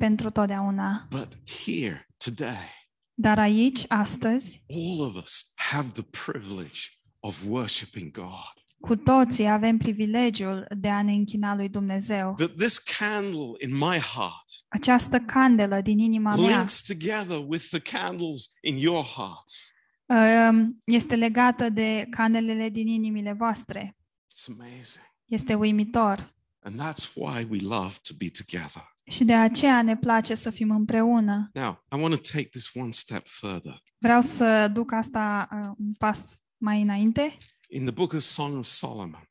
Pentru 0.00 0.30
totdeauna. 0.30 1.07
But 1.11 1.28
here, 1.64 2.09
today, 2.25 2.69
Dar 3.14 3.38
aici, 3.38 3.85
astăzi, 3.88 4.64
all 4.69 5.00
of 5.00 5.14
us 5.23 5.52
have 5.54 5.88
the 5.88 6.02
privilege 6.02 6.80
of 7.21 7.45
worshiping 7.47 8.11
God. 8.11 8.52
cu 8.80 8.97
toții 8.97 9.49
avem 9.49 9.76
privilegiul 9.78 10.66
de 10.76 10.88
a 10.88 11.02
ne 11.02 11.12
închina 11.12 11.54
lui 11.54 11.69
Dumnezeu. 11.69 12.35
That 12.37 12.54
this 12.57 12.78
candle 12.78 13.50
in 13.59 13.76
my 13.76 13.99
heart 13.99 14.45
Această 14.69 15.19
candelă 15.19 15.80
din 15.80 15.99
inima 15.99 16.37
mea 16.37 16.57
links 16.57 16.83
together 16.83 17.45
with 17.47 17.64
the 17.69 17.80
candles 17.80 18.50
in 18.61 18.76
your 18.76 19.04
hearts. 19.04 19.73
uh, 20.07 20.69
este 20.85 21.14
legată 21.16 21.69
de 21.69 22.07
candelele 22.11 22.69
din 22.69 22.87
inimile 22.87 23.33
voastre. 23.33 23.97
It's 23.97 24.59
amazing. 24.59 25.04
Este 25.26 25.54
uimitor. 25.54 26.35
And 26.62 26.80
that's 26.80 27.14
why 27.14 27.47
we 27.50 27.59
love 27.61 27.95
to 28.09 28.14
be 28.19 28.30
together. 28.45 28.95
Și 29.11 29.25
de 29.25 29.35
aceea 29.35 29.83
ne 29.83 29.97
place 29.97 30.35
să 30.35 30.50
fim 30.50 30.71
împreună. 30.71 31.50
Now, 31.52 31.85
I 31.97 32.00
want 32.00 32.14
to 32.14 32.21
take 32.33 32.49
this 32.49 32.75
one 32.75 32.90
step 32.90 33.26
further. 33.29 33.83
Vreau 33.99 34.21
să 34.21 34.69
duc 34.73 34.93
asta 34.93 35.49
uh, 35.52 35.73
un 35.79 35.93
pas 35.95 36.43
mai 36.57 36.83
înainte. 36.83 37.37
In 37.69 37.83
the 37.85 37.90
book 37.95 38.12
of 38.12 38.21
Song 38.21 38.57
of 38.59 38.64
Solomon, 38.64 39.31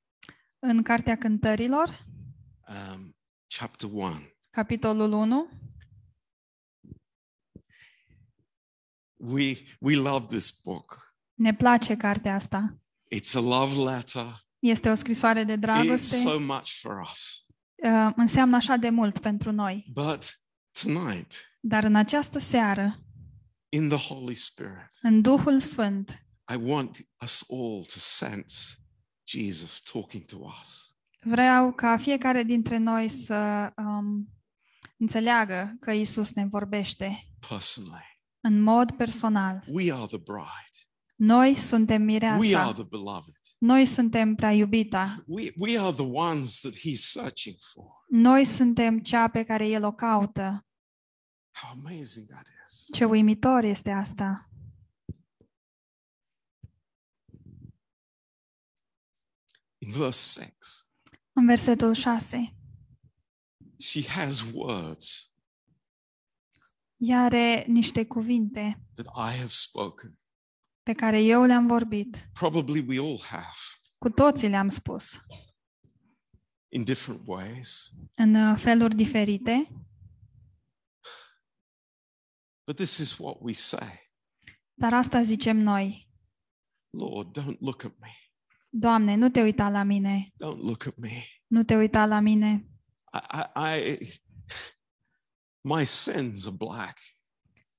În 0.59 0.83
Cartea 0.83 1.17
Cântărilor, 1.17 2.05
um, 2.67 3.15
chapter 3.57 3.89
1, 3.93 4.11
capitolul 4.49 5.11
1, 5.11 5.49
we, 9.17 9.57
we 9.79 9.95
love 9.95 10.25
this 10.25 10.61
book. 10.63 11.13
ne 11.33 11.53
place 11.53 11.95
cartea 11.97 12.35
asta. 12.35 12.79
It's 13.15 13.33
a 13.35 13.39
love 13.39 13.91
letter. 13.91 14.47
Este 14.59 14.89
o 14.89 14.95
scrisoare 14.95 15.43
de 15.43 15.53
It's 15.55 15.59
dragoste. 15.59 16.15
so 16.15 16.39
much 16.39 16.69
for 16.81 16.99
us. 17.11 17.45
Uh, 17.83 18.11
înseamnă 18.15 18.55
așa 18.55 18.75
de 18.75 18.89
mult 18.89 19.19
pentru 19.19 19.51
noi. 19.51 19.85
But 19.93 20.41
tonight, 20.83 21.33
Dar 21.59 21.83
în 21.83 21.95
această 21.95 22.39
seară, 22.39 22.99
in 23.69 23.87
the 23.89 24.13
Holy 24.13 24.33
Spirit, 24.33 24.89
în 25.01 25.21
Duhul 25.21 25.59
Sfânt, 25.59 26.25
I 26.53 26.55
want 26.61 26.97
us 27.23 27.43
all 27.51 27.83
to 27.83 27.97
sense 27.97 28.75
Jesus 29.27 29.81
talking 29.81 30.25
to 30.25 30.37
us. 30.61 30.97
vreau 31.21 31.71
ca 31.73 31.97
fiecare 31.97 32.43
dintre 32.43 32.77
noi 32.77 33.09
să 33.09 33.71
um, 33.77 34.29
înțeleagă 34.97 35.75
că 35.79 35.91
Isus 35.91 36.31
ne 36.33 36.45
vorbește 36.45 37.23
personally. 37.49 38.21
în 38.41 38.61
mod 38.61 38.91
personal. 38.91 39.63
We 39.67 39.93
are 39.93 40.05
the 40.05 40.17
bride. 40.17 40.77
Noi 41.15 41.55
suntem 41.55 42.07
We 42.07 42.25
are 42.25 42.37
mireasa. 42.39 42.73
the 42.73 42.83
beloved. 42.83 43.38
Noi 43.61 43.85
suntem 43.85 44.35
prea 44.35 44.51
iubita. 44.53 45.23
We, 45.27 45.53
we 45.57 45.77
are 45.79 45.95
the 45.95 46.05
ones 46.05 46.59
that 46.59 46.73
he's 46.75 47.03
searching 47.11 47.55
for. 47.73 47.85
Noi 48.09 48.45
suntem 48.45 48.99
cea 48.99 49.27
pe 49.29 49.43
care 49.43 49.65
El 49.67 49.83
o 49.83 49.91
caută. 49.91 50.65
How 51.51 51.69
amazing 51.71 52.27
that 52.27 52.47
is. 52.65 52.85
Ce 52.93 53.05
uimitor 53.05 53.63
este 53.63 53.89
asta. 53.91 54.49
In 59.81 59.91
verse 59.91 60.39
6, 60.41 60.49
În 61.33 61.45
versetul 61.45 61.93
6. 61.93 62.53
she 63.77 64.01
has 64.07 64.41
words 64.53 65.33
Ea 66.97 67.23
are 67.23 67.65
niște 67.67 68.05
cuvinte 68.05 68.85
that 68.93 69.05
I 69.05 69.37
have 69.37 69.47
spoken. 69.49 70.18
Pe 70.89 70.95
care 70.95 71.21
eu 71.21 71.43
le-am 71.43 71.67
vorbit. 71.67 72.29
Probably 72.33 72.85
we 72.87 73.07
all 73.07 73.19
have 73.21 73.57
Cu 73.97 74.09
toții 74.09 74.49
le-am 74.49 74.69
spus. 74.69 75.21
in 76.71 76.83
different 76.83 77.21
ways. 77.25 77.91
În 78.15 78.35
uh, 78.35 78.59
feluri 78.59 78.95
diferite. 78.95 79.71
But 82.65 82.75
this 82.75 82.97
is 82.97 83.17
what 83.17 83.37
we 83.39 83.53
say 83.53 84.13
Dar 84.73 84.93
asta 84.93 85.21
zicem 85.21 85.57
noi. 85.57 86.09
Lord, 86.89 87.39
don't 87.39 87.59
look 87.59 87.83
at 87.83 87.93
me. 87.99 88.11
Doamne, 88.69 89.15
nu 89.15 89.29
te 89.29 89.41
uita 89.41 89.69
la 89.69 89.83
mine. 89.83 90.27
Don't 90.43 90.61
look 90.61 90.85
at 90.85 90.95
me. 90.95 91.23
Nu 91.47 91.63
te 91.63 91.75
uita 91.75 92.05
la 92.05 92.19
mine. 92.19 92.69
I, 93.13 93.59
I, 93.59 93.91
I 93.91 94.21
my 95.61 95.85
sins 95.85 96.45
are 96.45 96.55
black. 96.55 96.97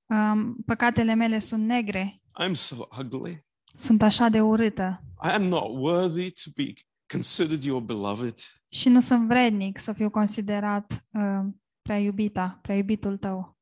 Um, 0.05 0.55
păcatele 0.65 1.13
mele 1.13 1.39
sunt 1.39 1.65
negre. 1.65 2.20
I'm 2.39 2.53
so 2.53 2.87
ugly. 2.99 3.45
Sunt 3.73 4.01
așa 4.01 4.29
de 4.29 4.41
urâtă. 4.41 5.03
I 5.23 5.29
am 5.29 5.43
not 5.43 5.63
worthy 5.69 6.31
to 6.31 6.49
be 6.55 6.73
considered 7.11 7.63
your 7.63 7.81
beloved. 7.81 8.35
Și 8.67 8.89
nu 8.89 9.01
sunt 9.01 9.27
vrednic 9.27 9.77
să 9.79 9.93
fiu 9.93 10.09
considerat 10.09 11.05
uh, 11.13 11.53
prea 11.81 11.99
iubita, 11.99 12.59
prea 12.61 12.75
iubitul 12.75 13.17
tău. 13.17 13.57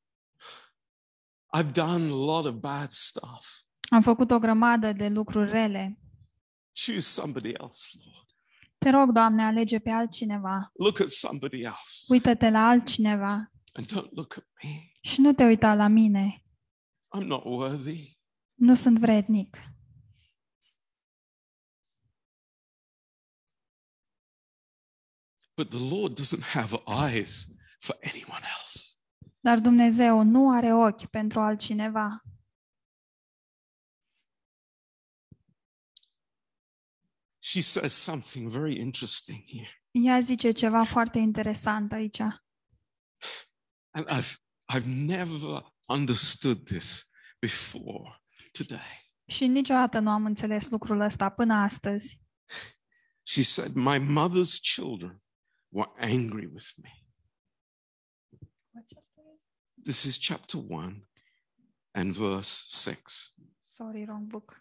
I've 1.57 1.71
done 1.71 2.03
a 2.05 2.15
lot 2.15 2.45
of 2.45 2.51
bad 2.53 2.89
stuff. 2.89 3.47
Am 3.89 4.01
făcut 4.01 4.31
o 4.31 4.39
grămadă 4.39 4.91
de 4.91 5.07
lucruri 5.07 5.49
rele. 5.51 5.99
Choose 6.85 6.99
somebody 7.21 7.49
else, 7.49 7.89
Lord. 8.03 8.27
Te 8.77 8.89
rog, 8.89 9.11
Doamne, 9.11 9.43
alege 9.43 9.79
pe 9.79 9.89
altcineva. 9.89 10.69
Look 10.73 10.99
at 10.99 11.09
somebody 11.09 11.61
else 11.61 12.05
Uită-te 12.07 12.49
la 12.49 12.67
altcineva 12.67 13.51
and 13.73 13.85
don't 13.91 14.09
look 14.11 14.37
at 14.37 14.45
me. 14.63 14.69
și 15.01 15.21
nu 15.21 15.33
te 15.33 15.43
uita 15.43 15.73
la 15.75 15.87
mine. 15.87 16.43
I'm 17.17 17.25
not 17.25 17.43
worthy. 17.45 18.18
Nu 18.59 18.75
sunt 18.75 18.97
vrednic. 18.99 19.57
But 25.55 25.69
the 25.69 25.95
Lord 25.95 26.15
doesn't 26.15 26.43
have 26.43 26.81
eyes 26.87 27.47
for 27.79 27.97
anyone 28.01 28.41
else. 28.57 28.95
Dar 29.39 29.59
Dumnezeu 29.59 30.23
nu 30.23 30.51
are 30.51 30.73
ochi 30.73 31.05
pentru 31.05 31.39
altcineva. 31.39 32.21
She 37.39 37.61
says 37.61 37.93
something 37.93 38.51
very 38.51 38.79
interesting 38.79 39.43
here. 39.45 39.83
Ea 39.91 40.19
zice 40.19 40.51
ceva 40.51 40.83
foarte 40.83 41.17
interesant 41.17 41.91
aici. 41.91 42.21
And 43.89 44.07
I've 44.09 44.37
I've 44.73 44.87
never 44.87 45.73
understood 45.85 46.65
this 46.65 47.09
before 47.39 48.21
today. 48.51 49.13
Și 49.25 49.47
niciodată 49.47 49.99
nu 49.99 50.09
am 50.09 50.25
înțeles 50.25 50.69
lucrul 50.69 50.99
ăsta 50.99 51.29
până 51.29 51.53
astăzi. 51.53 52.21
She 53.23 53.41
said, 53.41 53.75
My 53.75 53.99
mother's 53.99 54.59
children 54.75 55.21
were 55.67 55.91
angry 55.97 56.45
with 56.45 56.67
me. 56.81 57.03
This 59.83 60.03
is 60.03 60.17
chapter 60.27 60.59
1 60.67 61.07
and 61.91 62.13
verse 62.13 62.65
6. 62.67 63.33
Sorry, 63.61 64.05
wrong 64.05 64.27
book. 64.27 64.57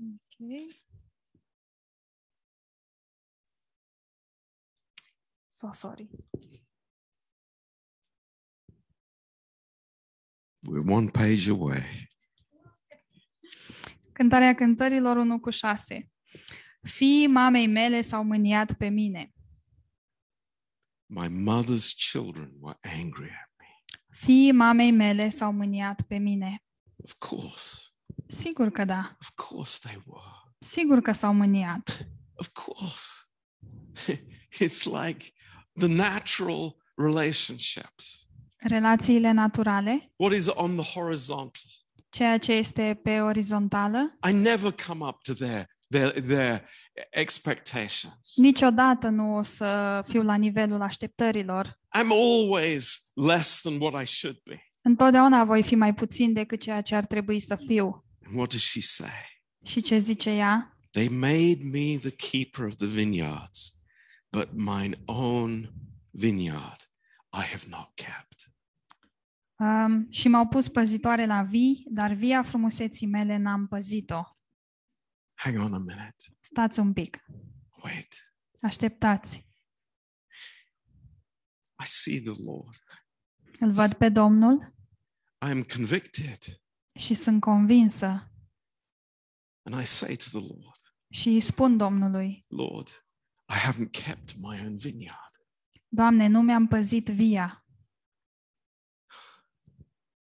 Okay. 0.00 0.66
So 5.50 5.72
sorry. 5.72 6.08
We're 10.62 10.92
one 10.92 11.10
page 11.10 11.48
away. 11.48 12.08
Cântarea 14.12 14.54
cântărilor 14.54 15.16
1 15.16 15.40
cu 15.40 15.50
6. 15.50 16.10
Fiii 16.82 17.26
mamei 17.26 17.66
mele 17.66 18.00
s-au 18.00 18.24
mâniat 18.24 18.72
pe 18.72 18.88
mine. 18.88 19.32
My 21.06 21.28
mother's 21.28 21.94
children 21.94 22.52
were 22.60 22.78
angry 22.80 23.30
at 23.30 23.50
me. 23.58 23.66
Fiii 24.10 24.52
mamei 24.52 24.90
mele 24.90 25.28
s-au 25.28 25.52
mâniat 25.52 26.02
pe 26.02 26.18
mine. 26.18 26.64
Of 26.96 27.12
course. 27.14 27.89
Sigur 28.30 28.70
că 28.70 28.84
da. 28.84 29.16
Of 29.20 29.28
course 29.48 29.78
they 29.82 30.02
were. 30.06 30.24
Sigur 30.58 31.00
că 31.00 31.12
s-au 31.12 31.32
mâniat. 31.34 32.06
Of 32.34 32.48
course. 32.48 33.06
It's 34.64 34.84
like 34.84 35.32
the 35.78 35.86
natural 35.88 36.76
relationships. 36.96 38.28
Relațiile 38.56 39.30
naturale, 39.30 40.12
What 40.16 40.32
is 40.34 40.46
on 40.46 40.76
the 40.76 40.98
horizontal? 41.00 41.62
ceea 42.08 42.38
ce 42.38 42.52
este 42.52 43.00
pe 43.02 43.20
orizontală, 43.20 44.12
I 44.28 44.32
never 44.32 44.72
come 44.86 45.04
up 45.06 45.22
to 45.22 45.32
their 45.32 45.66
their 45.88 46.10
their 46.10 46.64
expectations. 47.10 48.32
niciodată 48.36 49.08
nu 49.08 49.36
o 49.36 49.42
să 49.42 50.02
fiu 50.08 50.22
la 50.22 50.34
nivelul 50.34 50.82
așteptărilor. 50.82 51.78
I'm 51.98 52.10
always 52.10 53.10
less 53.14 53.60
than 53.60 53.80
what 53.80 54.02
I 54.02 54.06
should 54.06 54.38
be. 54.44 54.64
Întotdeauna 54.82 55.44
voi 55.44 55.62
fi 55.62 55.74
mai 55.74 55.94
puțin 55.94 56.32
decât 56.32 56.60
ceea 56.60 56.80
ce 56.82 56.94
ar 56.94 57.06
trebui 57.06 57.40
să 57.40 57.56
fiu. 57.56 58.04
And 58.30 58.38
what 58.38 58.50
does 58.50 58.62
she 58.62 58.80
say? 58.80 59.42
Și 59.64 59.80
ce 59.80 59.98
zice 59.98 60.30
ea? 60.30 60.78
They 60.90 61.08
made 61.08 61.58
me 61.62 61.96
the 61.96 62.10
keeper 62.10 62.64
of 62.64 62.74
the 62.74 62.86
vineyards, 62.86 63.84
but 64.28 64.52
mine 64.52 64.96
own 65.04 65.72
vineyard 66.10 66.90
I 67.32 67.42
have 67.42 67.64
not 67.68 67.90
kept. 67.94 68.52
Um, 69.56 70.10
și 70.10 70.28
m-au 70.28 70.46
pus 70.46 70.68
păzitoare 70.68 71.26
la 71.26 71.42
vii, 71.42 71.86
dar 71.88 72.12
via 72.12 72.42
frumuseții 72.42 73.06
mele 73.06 73.36
n-am 73.36 73.66
păzit-o. 73.66 74.22
Hang 75.34 75.58
on 75.58 75.74
a 75.74 75.78
minute. 75.78 76.24
Stați 76.40 76.78
un 76.78 76.92
pic. 76.92 77.24
Wait. 77.82 78.34
Așteptați. 78.60 79.48
I 81.82 81.86
see 81.86 82.20
the 82.20 82.42
Lord. 82.42 82.84
Îl 83.58 83.70
văd 83.70 83.94
pe 83.94 84.08
Domnul 84.08 84.74
I 85.46 85.50
am 85.50 85.62
convicted. 85.62 86.38
Și 87.00 87.14
sunt 87.14 87.40
convinsă 87.40 88.24
And 89.62 89.80
I 89.80 89.84
say 89.84 90.16
to 90.16 90.38
the 90.38 90.46
Lord, 90.48 90.80
și 91.12 91.28
îi 91.28 91.40
spun 91.40 91.76
Domnului, 91.76 92.44
Lord, 92.48 92.88
I 93.48 93.58
haven't 93.58 93.90
kept 93.90 94.36
my 94.36 94.60
own 94.60 94.76
vineyard. 94.76 95.30
Doamne, 95.88 96.26
nu 96.26 96.40
mi-am 96.42 96.66
păzit 96.66 97.06
via. 97.06 97.64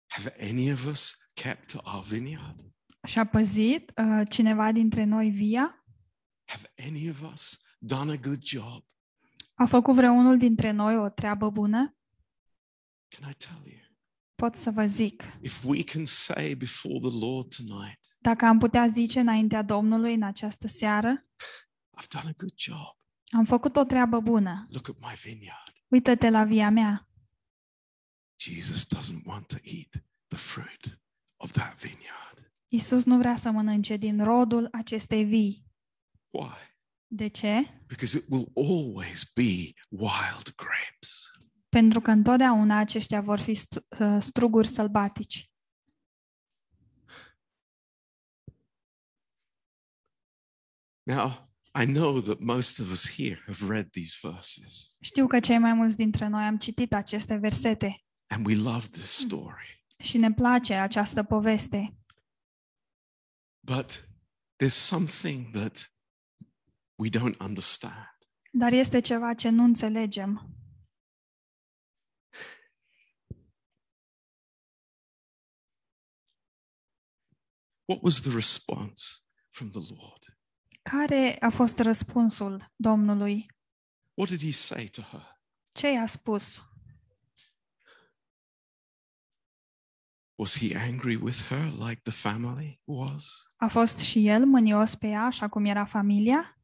Have 0.07 0.35
any 0.41 0.73
of 0.73 0.87
us 0.87 1.15
kept 1.35 1.75
our 1.75 2.05
vineyard? 2.05 2.61
Și-a 3.07 3.27
păzit 3.27 3.93
uh, 3.97 4.29
cineva 4.31 4.73
dintre 4.73 5.05
noi 5.05 5.31
via? 5.31 5.85
Have 6.45 6.73
any 6.87 7.09
of 7.09 7.33
us 7.33 7.63
done 7.79 8.13
a 8.13 8.17
good 8.17 8.43
job? 8.45 8.85
A 9.55 9.67
făcut 9.67 9.95
vreunul 9.95 10.39
dintre 10.39 10.71
noi 10.71 10.97
o 10.97 11.09
treabă 11.09 11.51
bună? 11.51 11.97
Can 13.09 13.31
I 13.31 13.35
tell 13.35 13.63
you? 13.67 13.82
Pot 14.43 14.55
să 14.55 14.71
vă 14.71 14.87
zic. 14.87 15.23
If 15.41 15.65
we 15.65 15.83
can 15.83 16.05
say 16.05 16.55
before 16.55 16.99
the 17.09 17.27
Lord 17.27 17.55
tonight, 17.55 17.99
Dacă 18.21 18.45
am 18.45 18.59
putea 18.59 18.87
zice 18.87 19.21
înaintea 19.21 19.63
Domnului 19.63 20.15
în 20.15 20.23
această 20.23 20.67
seară, 20.67 21.27
I've 22.01 22.07
done 22.13 22.29
a 22.29 22.33
good 22.37 22.53
job. 22.57 22.97
am 23.31 23.45
făcut 23.45 23.77
o 23.77 23.85
treabă 23.85 24.21
bună. 24.21 24.67
Look 24.71 24.89
at 24.89 24.97
my 24.99 25.15
vineyard. 25.23 25.73
Uită-te 25.89 26.31
la 26.31 26.45
via 26.45 26.71
mea. 26.71 27.09
Jesus 28.41 28.87
doesn't 28.97 29.25
want 29.25 29.47
to 29.47 29.57
eat 29.63 30.05
the 30.27 30.39
fruit 30.39 31.01
of 31.37 31.53
that 31.53 31.81
vineyard. 31.81 32.53
Isus 32.67 33.05
nu 33.05 33.19
vrea 33.19 33.37
să 33.37 33.51
mănânce 33.51 33.97
din 33.97 34.25
rodul 34.25 34.69
acestei 34.73 35.25
vii. 35.25 35.67
Why? 36.31 36.57
De 37.07 37.29
ce? 37.29 37.83
Because 37.87 38.17
it 38.17 38.25
will 38.29 38.51
always 38.55 39.33
be 39.35 39.73
wild 39.89 40.55
grapes. 40.55 41.31
Pentru 41.77 42.01
că 42.01 42.11
întotdeauna 42.11 42.79
aceștia 42.79 43.21
vor 43.21 43.41
fi 43.41 43.53
st- 43.57 43.99
uh, 44.01 44.17
struguri 44.21 44.69
sălbatici. 44.69 45.51
Now, 51.07 51.49
I 51.75 51.85
know 51.87 52.21
that 52.21 52.41
most 52.41 52.81
of 52.81 52.91
us 52.91 53.07
here 53.17 53.39
have 53.47 53.63
read 53.69 53.91
these 53.93 54.19
verses 54.23 54.97
Știu 55.01 55.27
că 55.27 55.41
cei 55.41 55.59
mai 55.59 55.73
mulți 55.73 55.97
dintre 55.97 56.27
noi 56.29 56.43
am 56.45 56.59
citit 56.59 56.93
aceste 56.95 57.37
versete 57.37 58.05
and 58.27 58.47
we 58.47 58.55
love 58.55 58.87
this 58.91 59.11
story. 59.11 59.85
și 59.99 60.19
ne 60.19 60.33
place 60.33 60.75
această 60.75 61.23
poveste, 61.23 61.97
But 63.67 64.09
there's 64.63 64.75
something 64.75 65.51
that 65.57 65.93
we 66.95 67.09
don't 67.09 67.37
understand. 67.41 68.07
dar 68.53 68.73
este 68.73 69.01
ceva 69.01 69.35
ce 69.35 69.49
nu 69.49 69.65
înțelegem. 69.65 70.52
What 77.93 78.03
was 78.03 78.23
the 78.23 78.31
response 78.31 79.27
from 79.51 79.71
the 79.71 79.81
Lord? 79.81 80.39
Care 80.83 81.37
a 81.41 81.51
fost 81.51 81.79
răspunsul 81.79 82.65
Domnului? 82.77 83.47
What 84.15 84.31
did 84.31 84.41
he 84.41 84.53
say 84.53 84.89
to 84.89 85.03
her? 85.03 85.41
Ce 85.73 85.91
i-a 85.91 86.07
spus? 86.07 86.63
Was 90.35 90.59
he 90.59 90.77
angry 90.77 91.17
with 91.17 91.43
her 91.43 91.73
like 91.73 92.01
the 92.03 92.11
family 92.11 92.81
was? 92.85 93.53
A 93.57 93.69
fost 93.69 93.99
și 93.99 94.27
el 94.27 94.45
mânios 94.45 94.95
pe 94.95 95.07
ea, 95.07 95.25
așa 95.25 95.49
cum 95.49 95.65
era 95.65 95.85
familia? 95.85 96.61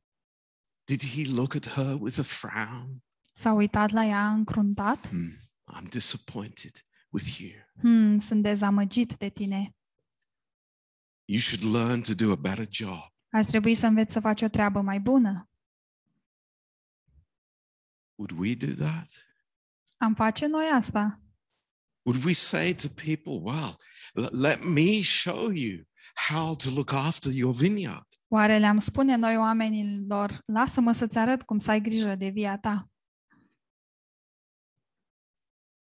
Did 0.84 1.04
he 1.04 1.32
look 1.32 1.54
at 1.54 1.68
her 1.68 1.96
with 2.00 2.18
a 2.18 2.22
frown? 2.22 3.04
S-a 3.32 3.52
uitat 3.52 3.90
la 3.90 4.04
ea 4.04 4.28
încruntat? 4.28 5.08
Hmm, 5.08 5.32
I'm 5.74 5.88
disappointed 5.88 6.86
with 7.08 7.38
you. 7.38 7.50
Hmm, 7.80 8.20
sunt 8.20 8.42
dezamăgit 8.42 9.16
de 9.16 9.28
tine. 9.28 9.77
You 11.30 11.38
should 11.40 11.62
learn 11.74 12.00
to 12.02 12.14
do 12.14 12.32
a 12.32 12.36
better 12.36 12.66
job. 12.70 13.12
Ar 13.30 13.44
trebui 13.44 13.74
să 13.74 13.86
înveți 13.86 14.12
să 14.12 14.20
faci 14.20 14.42
o 14.42 14.48
treabă 14.48 14.80
mai 14.80 15.00
bună. 15.00 15.50
Would 18.14 18.38
we 18.38 18.54
do 18.54 18.84
that? 18.84 19.08
Am 19.96 20.14
face 20.14 20.46
noi 20.46 20.66
asta? 20.74 21.20
Would 22.02 22.24
we 22.24 22.32
say 22.32 22.74
to 22.74 22.88
people, 22.88 23.32
well, 23.52 23.76
l- 24.12 24.40
let 24.40 24.62
me 24.64 25.02
show 25.02 25.50
you 25.50 25.84
how 26.28 26.56
to 26.56 26.70
look 26.70 26.92
after 26.92 27.32
your 27.32 27.54
vineyard? 27.54 28.06
Oare 28.28 28.58
le-am 28.58 28.78
spune 28.78 29.16
noi 29.16 29.36
oamenilor, 29.36 30.40
lasă-mă 30.44 30.92
să-ți 30.92 31.18
arăt 31.18 31.42
cum 31.42 31.58
să 31.58 31.70
ai 31.70 31.80
grijă 31.80 32.14
de 32.14 32.28
via 32.28 32.58
ta? 32.58 32.90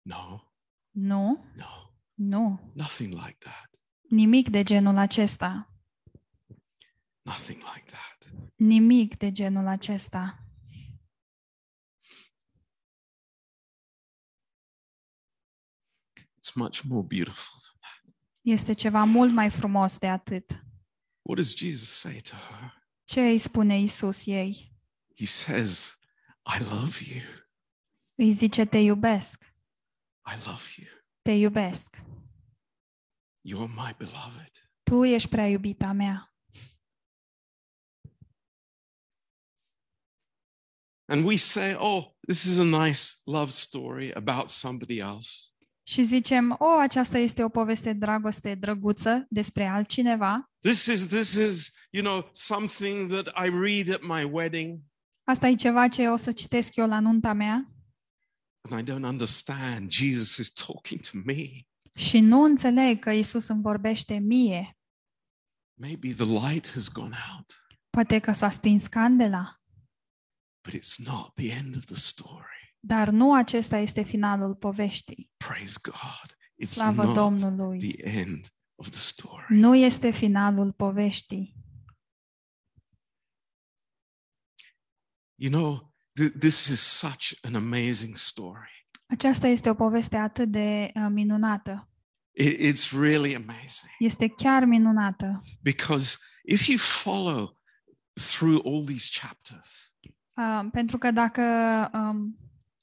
No, 0.02 0.52
Nu, 0.90 1.44
no, 1.56 1.94
nu. 2.14 2.72
nothing 2.74 3.12
like 3.12 3.36
that. 3.38 3.73
Nimic 4.08 4.48
de 4.48 4.62
genul 4.62 4.96
acesta. 4.96 5.68
Nothing 7.22 7.58
like 7.74 7.84
that. 7.90 8.32
Nimic 8.56 9.16
de 9.16 9.30
genul 9.32 9.66
acesta. 9.66 10.38
It's 16.36 16.54
much 16.56 16.84
more 16.84 17.02
beautiful. 17.02 17.60
Este 18.42 18.74
ceva 18.74 19.04
mult 19.04 19.32
mai 19.32 19.50
frumos 19.50 19.98
de 19.98 20.06
atât. 20.08 20.64
What 21.22 21.36
does 21.38 21.54
Jesus 21.56 21.88
say 21.88 22.20
to 22.20 22.36
her? 22.36 22.72
Ce 23.04 23.20
îi 23.20 23.38
spune 23.38 23.78
Isus 23.78 24.26
ei? 24.26 24.72
He 25.16 25.26
says, 25.26 25.98
I 26.46 26.58
love 26.70 26.98
you. 27.14 27.22
Îi 28.14 28.32
zice, 28.32 28.64
te 28.64 28.78
iubesc, 28.78 29.42
I 30.26 30.46
love 30.46 30.62
you. 30.76 30.88
te 31.22 31.30
iubesc. 31.32 31.96
You're 33.48 33.68
my 33.68 33.94
beloved. 33.98 34.50
Tu 34.82 35.04
ești 35.04 35.28
prea 35.28 35.48
iubita 35.48 35.92
mea. 35.92 36.34
And 41.06 41.24
we 41.24 41.36
say, 41.36 41.74
oh, 41.78 42.04
this 42.26 42.44
is 42.44 42.58
a 42.58 42.64
nice 42.64 43.00
love 43.24 43.50
story 43.50 44.12
about 44.12 44.48
somebody 44.48 44.98
else. 44.98 45.28
Și 45.86 46.02
zicem, 46.02 46.56
o, 46.58 46.66
aceasta 46.66 47.18
este 47.18 47.44
o 47.44 47.48
poveste 47.48 47.92
de 47.92 47.98
dragoste 47.98 48.54
drăguță 48.54 49.26
despre 49.28 49.66
altcineva. 49.66 50.50
This 50.58 50.86
is 50.86 51.06
this 51.06 51.32
is, 51.34 51.72
you 51.90 52.02
know, 52.02 52.28
something 52.32 53.12
that 53.12 53.26
I 53.26 53.48
read 53.48 53.88
at 53.88 54.00
my 54.02 54.30
wedding 54.32 54.80
Asta 55.26 55.48
e 55.48 55.54
ceva 55.54 55.88
ce 55.88 56.08
o 56.08 56.16
să 56.16 56.32
citesc 56.32 56.76
eu 56.76 56.86
la 56.86 57.00
nunta 57.00 57.32
mea 57.32 57.68
and 58.70 58.80
I 58.80 58.92
don't 58.92 59.04
understand. 59.04 59.90
Jesus 59.90 60.38
is 60.38 60.50
talking 60.50 61.00
to 61.00 61.18
me. 61.24 61.66
Și 61.96 62.20
nu 62.20 62.42
înțeleg 62.42 62.98
că 62.98 63.10
Isus 63.10 63.48
îmi 63.48 63.62
vorbește 63.62 64.18
mie. 64.18 64.78
Maybe 65.80 66.12
the 66.12 66.24
light 66.48 66.70
has 66.72 66.88
gone 66.92 67.16
out, 67.36 67.66
Poate 67.90 68.18
că 68.18 68.32
s-a 68.32 68.50
stins 68.50 68.86
candela, 68.86 69.54
but 70.64 70.74
it's 70.80 70.96
not 71.06 71.34
the 71.34 71.50
end 71.52 71.76
of 71.76 71.84
the 71.84 71.94
story. 71.94 72.76
Dar 72.80 73.08
nu 73.08 73.34
acesta 73.34 73.76
este 73.78 74.02
finalul 74.02 74.54
poveștii. 74.54 75.30
Praise 75.36 75.78
God. 75.82 76.36
It's 76.64 76.70
Slavă 76.70 77.04
not 77.04 77.14
Domnului. 77.14 77.78
the 77.78 78.08
end 78.18 78.54
of 78.74 78.88
the 78.88 78.98
story. 78.98 79.44
Nu 79.48 79.74
este 79.76 80.10
finalul 80.10 80.72
poveștii. 80.72 81.54
You 85.34 85.50
know, 85.50 85.94
th- 86.20 86.38
this 86.38 86.66
is 86.68 86.80
such 86.80 87.32
an 87.42 87.54
amazing 87.54 88.16
story. 88.16 88.73
Aceasta 89.14 89.46
este 89.46 89.70
o 89.70 89.74
poveste 89.74 90.16
atât 90.16 90.50
de 90.50 90.90
uh, 90.94 91.06
minunată. 91.10 91.88
It- 92.40 92.58
it's 92.58 92.90
really 93.00 93.34
amazing 93.34 93.90
Este 93.98 94.28
chiar 94.28 94.64
minunată. 94.64 95.42
because 95.62 96.16
if 96.44 96.66
you 96.66 96.78
follow 96.78 97.58
through 98.12 98.66
all 98.66 98.84
these 98.84 99.08
chapters, 99.20 99.88
Uh, 100.36 100.68
pentru 100.72 100.98
că 100.98 101.10
dacă 101.10 101.42
um, 101.92 102.36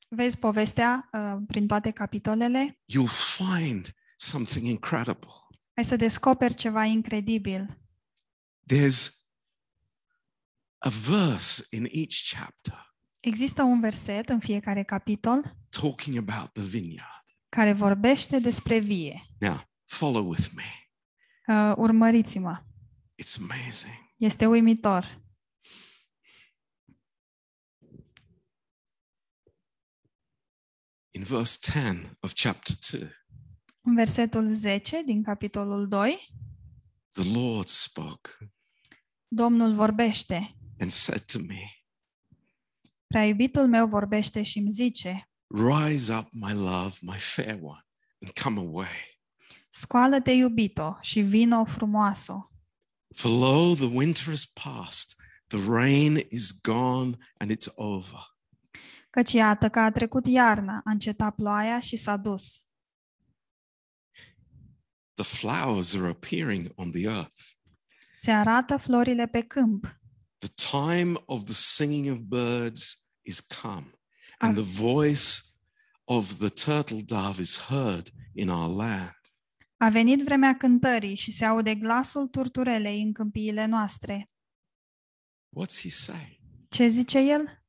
vezi 0.10 0.38
povestea 0.38 1.10
uh, 1.14 1.38
prin 1.48 1.68
toate 1.68 1.92
capitolele, 1.92 2.80
you'll 2.92 3.36
find 3.38 3.94
something 4.16 4.66
incredible. 4.66 5.30
ai 5.74 5.86
să 5.86 5.96
descoperi 5.96 6.54
ceva 6.54 6.84
incredibil. 6.86 7.66
There's 8.74 9.10
a 10.78 10.90
verse 10.90 11.64
in 11.70 11.86
each 11.92 12.34
chapter 12.36 12.91
Există 13.22 13.64
un 13.64 13.80
verset 13.80 14.30
în 14.30 14.40
fiecare 14.40 14.84
capitol 14.84 15.56
talking 15.70 16.18
about 16.18 16.52
the 16.54 16.64
vineyard. 16.64 17.24
care 17.50 17.74
vorbește 17.74 18.40
despre 18.40 18.80
vie. 18.80 19.22
Now, 19.40 19.62
follow 19.86 20.28
with 20.28 20.48
me. 20.56 20.64
Uh, 21.56 21.74
urmăriți-mă. 21.78 22.64
It's 23.24 23.36
amazing. 23.52 23.94
Este 24.18 24.46
uimitor. 24.46 25.20
In 31.14 31.24
verse 31.24 31.58
10 31.62 32.18
of 32.22 32.34
chapter 32.34 32.76
2, 32.92 33.10
În 33.82 33.96
versetul 33.96 34.52
10 34.54 35.02
din 35.06 35.24
capitolul 35.24 35.88
2, 35.88 36.30
the 37.14 37.40
Lord 37.40 37.68
spoke 37.68 38.30
Domnul 39.28 39.74
vorbește. 39.74 40.56
and 40.80 40.92
said 40.92 41.22
to 41.26 41.40
me, 41.48 41.81
Prea 43.12 43.26
iubitul 43.26 43.68
meu 43.68 43.88
vorbește 43.88 44.44
și 44.44 44.58
îmi 44.58 44.72
zice, 44.72 45.30
Rise 45.48 46.16
up, 46.16 46.28
my 46.32 46.54
love, 46.54 46.96
my 47.02 47.18
fair 47.18 47.60
one, 47.62 47.86
and 48.22 48.32
come 48.44 48.60
away. 48.60 49.20
Scoală-te, 49.70 50.32
iubito, 50.32 50.98
și 51.02 51.22
vino 51.22 51.66
frumoasă. 51.66 52.52
For 53.16 53.32
lo, 53.32 53.74
the 53.74 53.96
winter 53.96 54.34
is 54.34 54.46
past, 54.46 55.16
the 55.48 55.60
rain 55.68 56.26
is 56.30 56.62
gone, 56.62 57.18
and 57.38 57.52
it's 57.52 57.74
over. 57.76 58.20
Căci 59.10 59.32
iată 59.32 59.70
că 59.70 59.80
a 59.80 59.92
trecut 59.92 60.26
iarna, 60.26 60.82
a 60.84 60.92
încetat 60.92 61.36
ploaia 61.36 61.80
și 61.80 61.96
s-a 61.96 62.18
dus. 62.18 62.66
The 65.14 65.24
flowers 65.24 65.96
are 65.96 66.08
appearing 66.08 66.72
on 66.76 66.92
the 66.92 67.02
earth. 67.02 67.42
Se 68.14 68.32
arată 68.32 68.78
florile 68.78 69.28
pe 69.28 69.42
câmp. 69.42 70.00
The 70.38 70.80
time 70.80 71.22
of 71.26 71.44
the 71.44 71.54
singing 71.54 72.12
of 72.12 72.20
birds 72.20 73.01
is 73.22 73.40
come, 73.40 73.92
ah. 74.40 74.48
and 74.48 74.56
the 74.56 74.84
voice 74.84 75.42
of 76.04 76.38
the 76.38 76.50
turtle 76.50 77.02
dove 77.06 77.42
is 77.42 77.58
heard 77.68 78.10
in 78.34 78.50
our 78.50 78.76
land. 78.76 79.16
A 79.78 79.90
venit 79.90 80.24
vremea 80.24 80.58
cântării 80.58 81.16
și 81.16 81.32
se 81.32 81.46
aude 81.46 81.76
glasul 81.76 82.28
turturelei 82.28 83.02
în 83.02 83.14
câmpiile 83.14 83.66
noastre. 83.66 84.30
What's 85.60 85.82
he 85.82 85.90
saying? 85.90 86.40
Ce 86.70 86.88
zice 86.88 87.18
el? 87.20 87.64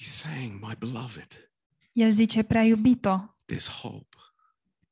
He's 0.00 0.10
saying, 0.10 0.64
My 0.64 0.74
beloved, 0.78 1.52
El 1.92 2.12
zice, 2.12 2.42
prea 2.42 2.64
iubito, 2.64 3.34
there's 3.52 3.80
hope. 3.80 4.16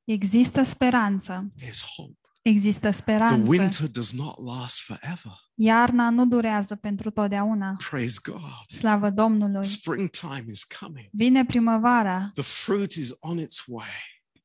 există 0.05 0.63
speranță. 0.63 1.53
There's 1.63 1.83
hope. 1.97 2.19
Există 2.43 2.89
The 2.89 2.97
speranță. 2.97 3.49
winter 3.49 3.89
does 3.89 4.13
not 4.13 4.39
last 4.39 4.81
forever. 4.81 5.33
Iarna 5.63 6.11
nu 6.11 6.27
durează 6.27 6.75
pentru 6.75 7.11
totdeauna. 7.11 7.77
Praise 7.91 8.19
God. 8.23 8.67
Slavă 8.69 9.11
Domnului! 9.11 9.65
Springtime 9.65 10.45
is 10.47 10.65
coming. 10.65 11.09
Vine 11.13 11.45
primăvara 11.45 12.31
The 12.35 12.43
fruit 12.43 12.93
is 12.93 13.11
on 13.19 13.39
its 13.39 13.65
way. 13.67 13.89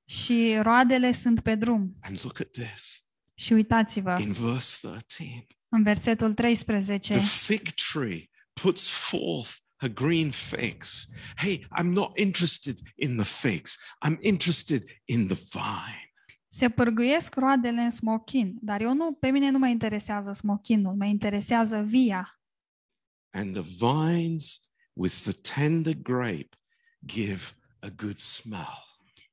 și 0.06 0.58
roadele 0.62 1.12
sunt 1.12 1.40
pe 1.40 1.56
drum. 1.56 1.96
And 2.02 2.20
look 2.24 2.40
at 2.40 2.50
this 2.50 3.04
Și 3.36 3.54
uitați-vă, 3.54 4.18
in 4.20 4.32
verse 4.32 4.78
13 4.82 5.48
în 5.70 5.84
versetul 5.84 6.34
13, 6.34 7.14
the 7.14 7.22
fig 7.26 7.70
tree 7.92 8.30
puts 8.54 8.90
forth 8.90 9.56
her 9.76 9.94
green 9.94 10.32
figs. 10.32 11.08
Hey, 11.36 11.68
I'm 11.80 11.94
not 11.94 12.18
interested 12.18 12.78
in 12.96 13.16
the 13.16 13.48
figs, 13.48 13.78
I'm 14.08 14.18
interested 14.20 14.84
in 15.06 15.28
the 15.28 15.38
vine. 15.52 16.14
Se 16.56 16.70
pârguiesc 16.70 17.36
roadele 17.36 17.82
în 17.82 17.92
smochin, 17.92 18.58
dar 18.62 18.82
eu 18.82 18.94
nu, 18.94 19.14
pe 19.14 19.30
mine 19.30 19.50
nu 19.50 19.58
mă 19.58 19.68
interesează 19.68 20.32
smochinul, 20.34 20.96
mă 20.96 21.06
interesează 21.06 21.82
via. 21.82 22.40
And 23.38 23.54
the 23.54 23.88
vines 23.88 24.60
with 24.94 25.16
the 25.16 25.32
tender 25.56 25.94
grape 26.02 26.50
give 27.06 27.42
a 27.80 27.88
good 27.96 28.18
smell. 28.18 28.84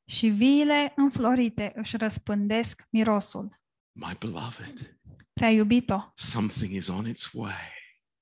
Și 0.04 0.28
viile 0.28 0.92
înflorite 0.96 1.72
își 1.74 1.96
răspândesc 1.96 2.86
mirosul. 2.90 3.60
My 3.92 4.12
beloved, 4.18 4.98
Prea 5.32 5.50
iubito, 5.50 6.12
something 6.14 6.74
is 6.74 6.88
on 6.88 7.08
its 7.08 7.32
way. 7.32 7.72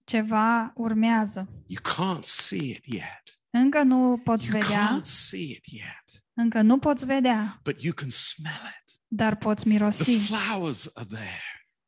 ceva 0.05 0.73
urmează. 0.75 1.49
You 1.67 1.83
can't 1.95 2.23
see 2.23 2.71
it 2.71 2.85
yet. 2.85 3.23
Încă 3.51 3.83
nu 3.83 4.21
poți 4.25 4.49
You 4.49 4.61
vedea, 4.61 4.99
can't 4.99 5.05
see 5.05 5.51
it 5.51 5.65
yet, 5.65 6.25
încă 6.33 6.61
nu 6.63 6.79
poți 6.79 7.05
vedea, 7.05 7.61
but 7.63 7.83
you 7.83 7.95
can 7.95 8.11
smell 8.11 8.75
it. 8.79 8.80
Dar 9.13 9.37
poți 9.37 9.61
The 9.63 9.69
mirosi. 9.73 10.19
flowers 10.19 10.91
are 10.97 11.07
there. 11.07 11.41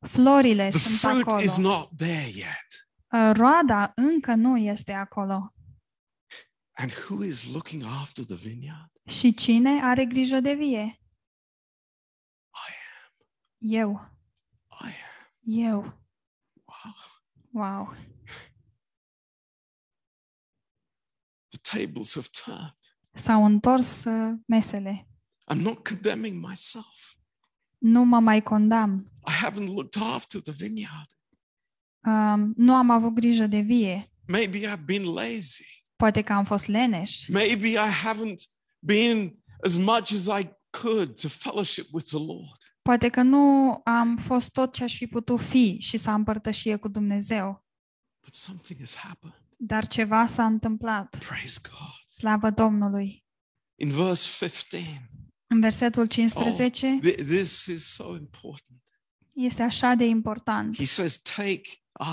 Florile 0.07 0.69
The 0.69 0.79
sunt 0.79 0.99
fruit 1.13 1.27
acolo. 1.27 1.41
is 1.43 1.57
not 1.57 1.89
there 1.97 2.27
yet. 2.33 2.67
Uh, 3.11 3.31
Roada 3.33 3.91
încă 3.95 4.33
nu 4.35 4.57
este 4.57 4.91
acolo. 4.91 5.53
And 6.75 6.91
who 6.91 7.23
is 7.23 7.51
looking 7.53 7.83
after 7.83 8.25
the 8.25 8.35
vineyard? 8.35 8.91
Și 9.07 9.33
cine 9.33 9.79
are 9.83 10.05
grijă 10.05 10.39
de 10.39 10.53
vie? 10.53 10.99
I 12.51 12.73
Eu. 13.57 13.89
am. 13.97 14.17
I 14.81 14.85
am. 14.85 14.93
Eu. 15.63 15.81
Wow. 16.65 16.95
Wow. 17.51 17.95
The 21.49 21.77
tables 21.77 22.13
have 22.15 22.27
turned. 22.45 22.75
S-au 23.13 23.45
întors 23.45 24.03
uh, 24.03 24.33
mesele. 24.47 25.07
I'm 25.51 25.61
not 25.61 25.87
condemning 25.87 26.47
myself. 26.47 27.15
Nu 27.77 28.03
mă 28.03 28.19
mai 28.19 28.43
condamn. 28.43 29.05
I 29.27 29.45
haven't 29.45 29.67
looked 29.67 30.01
after 30.01 30.41
the 30.41 30.51
vineyard. 30.51 31.11
Um, 32.05 32.53
nu 32.55 32.75
am 32.75 32.89
avut 32.89 33.13
grijă 33.13 33.47
de 33.47 33.59
vie. 33.59 34.11
Maybe 34.27 34.59
I've 34.59 34.85
been 34.85 35.03
lazy. 35.03 35.85
Poate 35.95 36.21
că 36.21 36.33
am 36.33 36.45
fost 36.45 36.67
leneș. 36.67 37.27
Maybe 37.27 37.67
I 37.67 37.91
haven't 38.05 38.41
been 38.79 39.43
as 39.63 39.77
much 39.77 40.13
as 40.13 40.41
I 40.41 40.49
could 40.81 41.21
to 41.21 41.27
fellowship 41.27 41.87
with 41.91 42.07
the 42.07 42.17
Lord. 42.17 42.57
Poate 42.81 43.09
că 43.09 43.21
nu 43.21 43.81
am 43.83 44.17
fost 44.17 44.51
tot 44.51 44.73
ce 44.73 44.83
aș 44.83 44.95
fi 44.95 45.07
putut 45.07 45.41
fi 45.41 45.77
și 45.79 45.97
să 45.97 46.09
am 46.09 46.23
părtășie 46.23 46.75
cu 46.75 46.87
Dumnezeu. 46.87 47.65
But 48.23 48.33
something 48.33 48.79
has 48.79 48.95
happened. 48.95 49.41
Dar 49.57 49.87
ceva 49.87 50.25
s-a 50.25 50.45
întâmplat. 50.45 51.17
Praise 51.27 51.59
God. 51.63 52.03
Slavă 52.07 52.49
Domnului. 52.49 53.25
In 53.75 53.89
verse 53.89 54.45
15, 54.45 55.09
În 55.53 55.59
versetul 55.59 56.07
15 56.07 56.99
th- 56.99 57.15
this 57.15 57.65
is 57.65 57.85
so 57.85 58.15
important. 58.15 58.81
este 59.33 59.61
așa 59.61 59.95
de 59.95 60.05
important. 60.05 60.75
He 60.75 60.85
says, 60.85 61.17
Take 61.17 61.61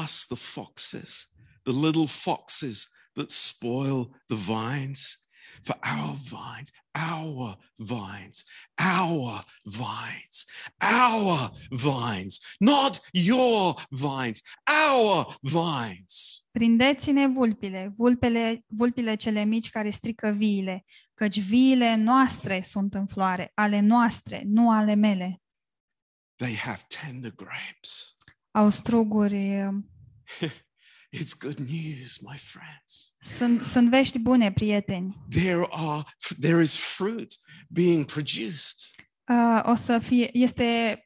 us, 0.03 0.27
the 0.27 0.37
foxes, 0.37 1.29
the 1.63 1.73
little 1.73 2.07
foxes 2.07 2.89
that 3.13 3.31
spoil 3.31 4.05
the 4.27 4.37
vines, 4.37 5.31
for 5.63 5.79
our 5.83 6.15
vines, 6.15 6.73
our 6.95 7.57
vines, 7.77 8.45
our 8.79 9.45
vines, 9.65 10.47
our 10.81 11.51
vines, 11.71 12.41
not 12.59 13.01
your 13.13 13.75
vines, 13.91 14.43
our 14.67 15.37
vines. 15.41 16.45
Prindeți-ne 16.51 17.27
vulpile, 17.27 17.93
vulpele, 17.97 18.65
vulpile 18.67 19.15
cele 19.15 19.45
mici 19.45 19.71
care 19.71 19.91
strică 19.91 20.31
viile, 20.37 20.85
căci 21.21 21.41
viile 21.41 21.95
noastre 21.95 22.63
sunt 22.63 22.95
în 22.95 23.07
floare, 23.07 23.53
ale 23.55 23.81
noastre, 23.81 24.43
nu 24.45 24.71
ale 24.71 24.95
mele. 24.95 25.43
They 26.37 26.57
have 26.57 26.81
tender 26.89 27.35
grapes. 27.35 28.17
Au 28.51 28.69
struguri, 28.69 29.67
uh, 29.67 29.75
It's 31.19 31.39
good 31.41 31.59
news, 31.59 32.19
my 32.21 32.37
friends. 32.37 33.17
sunt, 33.19 33.63
sunt 33.63 33.89
vești 33.91 34.19
bune, 34.19 34.53
prieteni. 34.53 35.17
There 35.31 35.67
are 35.71 36.03
there 36.41 36.63
is 36.63 36.77
fruit 36.77 37.35
being 37.69 38.05
produced, 38.05 38.81
Uh, 39.31 39.61
o 39.65 39.75
să 39.75 39.99
fie, 39.99 40.31
este 40.33 40.99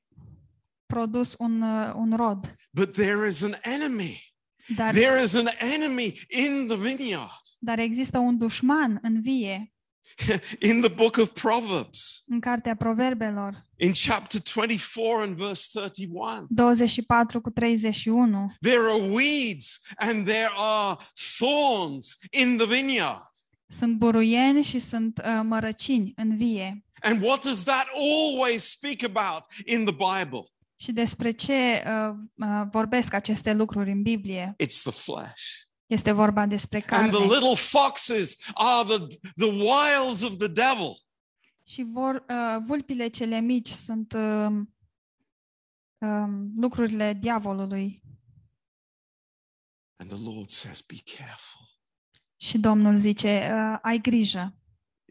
produs 0.87 1.35
un, 1.39 1.63
uh, 1.63 1.93
un 1.95 2.17
rod, 2.17 2.55
but 2.71 2.93
there 2.93 3.27
is 3.27 3.43
an 3.43 3.55
enemy 3.63 4.33
Dar, 4.77 4.93
There 4.93 5.23
is 5.23 5.35
an 5.35 5.47
enemy 5.59 6.13
in 6.29 6.67
the 6.67 6.77
vineyard. 6.77 7.43
dar 7.59 7.79
există 7.79 8.19
un 8.19 8.39
dușman 8.39 8.99
în 9.03 9.21
vie, 9.21 9.74
In 10.71 10.81
the 10.81 10.91
book 10.95 11.17
of 11.17 11.31
Proverbs, 11.33 12.23
în 12.27 12.41
cartea 12.41 12.77
Proverbelor, 12.77 13.67
in 13.77 13.93
chapter 14.07 14.41
24 14.55 15.23
and 15.23 15.37
verse 15.37 15.69
31, 15.73 16.47
24 16.49 17.41
cu 17.41 17.51
31. 17.51 18.55
there 18.61 18.79
are 18.79 19.03
weeds 19.11 19.81
and 19.97 20.27
there 20.27 20.51
are 20.57 20.97
thorns 21.39 22.19
in 22.31 22.57
the 22.57 22.67
vineyard. 22.67 23.31
Sunt 23.67 23.97
buruieni 23.97 24.63
și 24.63 24.79
sunt 24.79 25.19
uh, 25.25 25.41
mărăcini 25.43 26.13
în 26.17 26.37
vie. 26.37 26.85
And 27.01 27.23
what 27.23 27.45
does 27.45 27.63
that 27.63 27.87
always 27.95 28.71
speak 28.71 29.03
about 29.03 29.45
in 29.65 29.85
the 29.85 29.95
Bible? 29.95 30.45
Și 30.77 30.93
despre 30.93 31.31
ce 31.31 31.83
uh, 31.87 32.15
uh, 32.35 32.63
vorbesc 32.71 33.13
aceste 33.13 33.53
lucruri 33.53 33.91
în 33.91 34.03
Biblie? 34.03 34.55
It's 34.63 34.83
the 34.83 34.91
flesh. 34.91 35.43
Este 35.87 36.13
vorba 36.13 36.47
despre 36.47 36.77
And 36.77 36.87
carne. 36.87 37.11
the 37.27 37.35
little 37.35 37.57
foxes 37.57 38.37
are 38.55 38.97
the, 38.97 39.07
the 39.37 39.51
wiles 39.51 40.23
of 40.23 40.37
the 40.37 40.49
devil. 40.49 40.99
Și 41.67 41.83
vor, 41.83 42.25
uh, 42.29 42.63
vulpile 42.67 43.09
cele 43.09 43.41
mici 43.41 43.69
sunt 43.69 44.13
um, 44.13 44.75
um, 45.99 46.53
lucrurile 46.57 47.13
diavolului. 47.13 48.03
And 49.97 50.11
the 50.11 50.31
Lord 50.31 50.49
says, 50.49 50.81
Be 50.81 50.97
careful. 51.17 51.63
Și 52.37 52.59
Domnul 52.59 52.97
zice, 52.97 53.51
uh, 53.53 53.79
ai 53.83 53.99
grijă. 53.99 54.55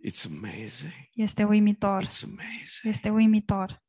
It's 0.07 0.25
amazing. 0.25 0.93
Este 1.13 1.43
uimitor. 1.43 2.03
It's 2.03 2.23
amazing. 2.23 2.83
Este 2.93 3.09
uimitor. 3.09 3.83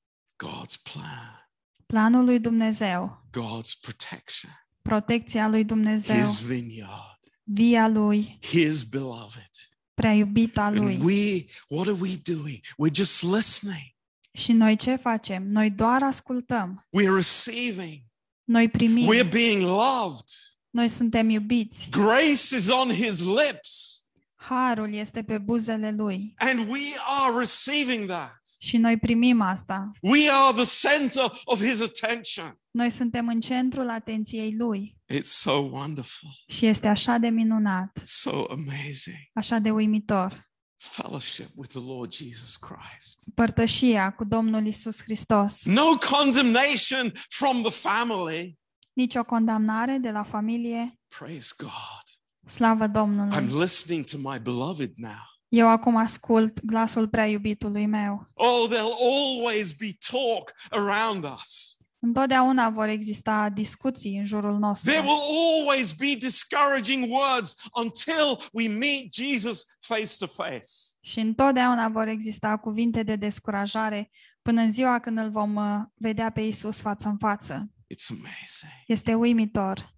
God's 0.45 0.77
plan, 0.93 1.49
Planul 1.87 2.25
lui 2.25 2.41
Dumnezeu, 2.41 3.27
God's 3.31 3.79
protection, 3.81 4.51
protecția 4.89 5.49
lui 5.49 5.65
Dumnezeu, 5.65 6.17
His 6.17 6.41
vineyard, 6.41 7.19
via 7.43 7.89
lui, 7.89 8.39
His 8.41 8.83
beloved. 8.83 9.51
prea 9.95 10.13
iubita 10.13 10.71
lui. 10.71 10.95
And 10.95 11.03
we, 11.05 11.45
what 11.69 11.87
are 11.87 11.97
we 12.01 12.17
doing? 12.23 12.61
We're 12.79 12.95
just 12.95 13.23
listening. 13.23 13.93
Și 14.33 14.53
noi 14.53 14.77
ce 14.77 14.97
facem? 14.97 15.43
Noi 15.51 15.71
doar 15.71 16.03
ascultăm. 16.03 16.87
We're 17.01 17.15
receiving. 17.17 18.03
Noi 18.45 18.69
primim. 18.69 19.09
We're 19.13 19.31
being 19.31 19.63
loved. 19.63 20.29
Noi 20.71 20.89
suntem 20.89 21.29
iubiți. 21.31 21.89
Grace 21.91 22.57
is 22.57 22.69
on 22.69 22.91
His 22.91 23.23
lips. 23.23 24.03
Harul 24.35 24.95
este 24.95 25.23
pe 25.23 25.39
buzele 25.39 25.91
lui. 25.91 26.35
And 26.37 26.71
we 26.71 26.81
are 27.07 27.39
receiving 27.39 28.07
that. 28.07 28.41
Și 28.65 28.77
noi 28.77 28.99
primim 28.99 29.41
asta. 29.41 29.91
We 30.03 30.31
are 30.31 30.63
the 30.63 30.89
center 30.89 31.41
of 31.45 31.61
His 31.65 31.81
attention. 31.81 32.59
Noi 32.71 32.91
suntem 32.91 33.29
în 33.29 33.41
centrul 33.41 33.91
atenției 33.91 34.55
lui. 34.57 34.97
It's 35.13 35.21
so 35.23 35.53
wonderful, 35.53 36.29
Și 36.49 36.67
este 36.67 36.87
așa 36.89 37.17
de 37.19 37.29
minunat, 37.29 38.01
so 38.05 38.45
amazing. 38.51 39.17
așa 39.35 39.59
de 39.59 39.71
uimitor. 39.71 40.49
Fellowship 40.77 41.49
with 41.55 41.71
the 41.73 41.83
Lord 41.87 42.13
Jesus 42.13 42.57
Christ. 42.57 43.31
Părtășia 43.35 44.13
cu 44.13 44.25
Domnul 44.25 44.67
Isus 44.67 45.03
Hristos. 45.03 45.65
No 45.65 45.85
condemnation 46.11 47.13
from 47.29 47.63
the 47.63 47.71
family. 47.71 48.59
Nici 48.93 49.15
o 49.15 49.25
condamnare 49.25 49.99
de 50.01 50.11
la 50.11 50.23
familie. 50.23 50.99
Praise 51.19 51.55
God. 51.59 52.05
Slavă 52.51 52.89
I'm 52.89 52.93
Domnului. 52.93 53.61
listening 53.61 54.05
to 54.05 54.17
my 54.19 54.39
beloved 54.39 54.93
now. 54.97 55.33
Eu 55.55 55.69
acum 55.69 55.97
ascult 55.97 56.61
glasul 56.65 57.09
prea 57.09 57.27
iubitului 57.27 57.87
meu. 57.87 58.31
Oh, 58.35 58.67
there'll 58.69 58.99
always 59.15 59.73
be 59.73 59.91
talk 60.11 60.53
around 60.71 61.25
us. 61.25 61.79
Întotdeauna 61.99 62.71
vor 62.71 62.89
exista 62.89 63.49
discuții 63.51 64.19
în 64.19 64.25
jurul 64.25 64.59
nostru. 64.59 64.91
There 64.91 65.07
will 65.07 65.23
always 65.59 65.93
be 65.93 66.15
discouraging 66.19 67.05
words 67.11 67.55
until 67.75 68.49
we 68.53 68.69
meet 68.69 69.15
Jesus 69.15 69.65
face 69.81 70.17
to 70.19 70.27
face. 70.27 70.69
Și 71.01 71.21
întotdeauna 71.21 71.89
vor 71.89 72.09
exista 72.09 72.57
cuvinte 72.57 73.03
de 73.03 73.17
descurajare 73.17 74.11
până 74.43 74.61
în 74.61 74.71
ziua 74.71 74.99
când 74.99 75.19
îl 75.19 75.31
vom 75.31 75.55
uh, 75.55 75.81
vedea 75.95 76.31
pe 76.31 76.41
Isus 76.41 76.81
față 76.81 77.09
în 77.09 77.17
față. 77.19 77.71
It's 77.95 78.09
amazing. 78.11 78.73
Este 78.87 79.15
uimitor, 79.15 79.93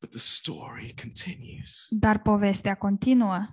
But 0.00 0.10
the 0.10 0.18
story 0.18 0.94
continues. 1.02 1.86
dar 1.90 2.18
povestea 2.18 2.74
continuă. 2.74 3.46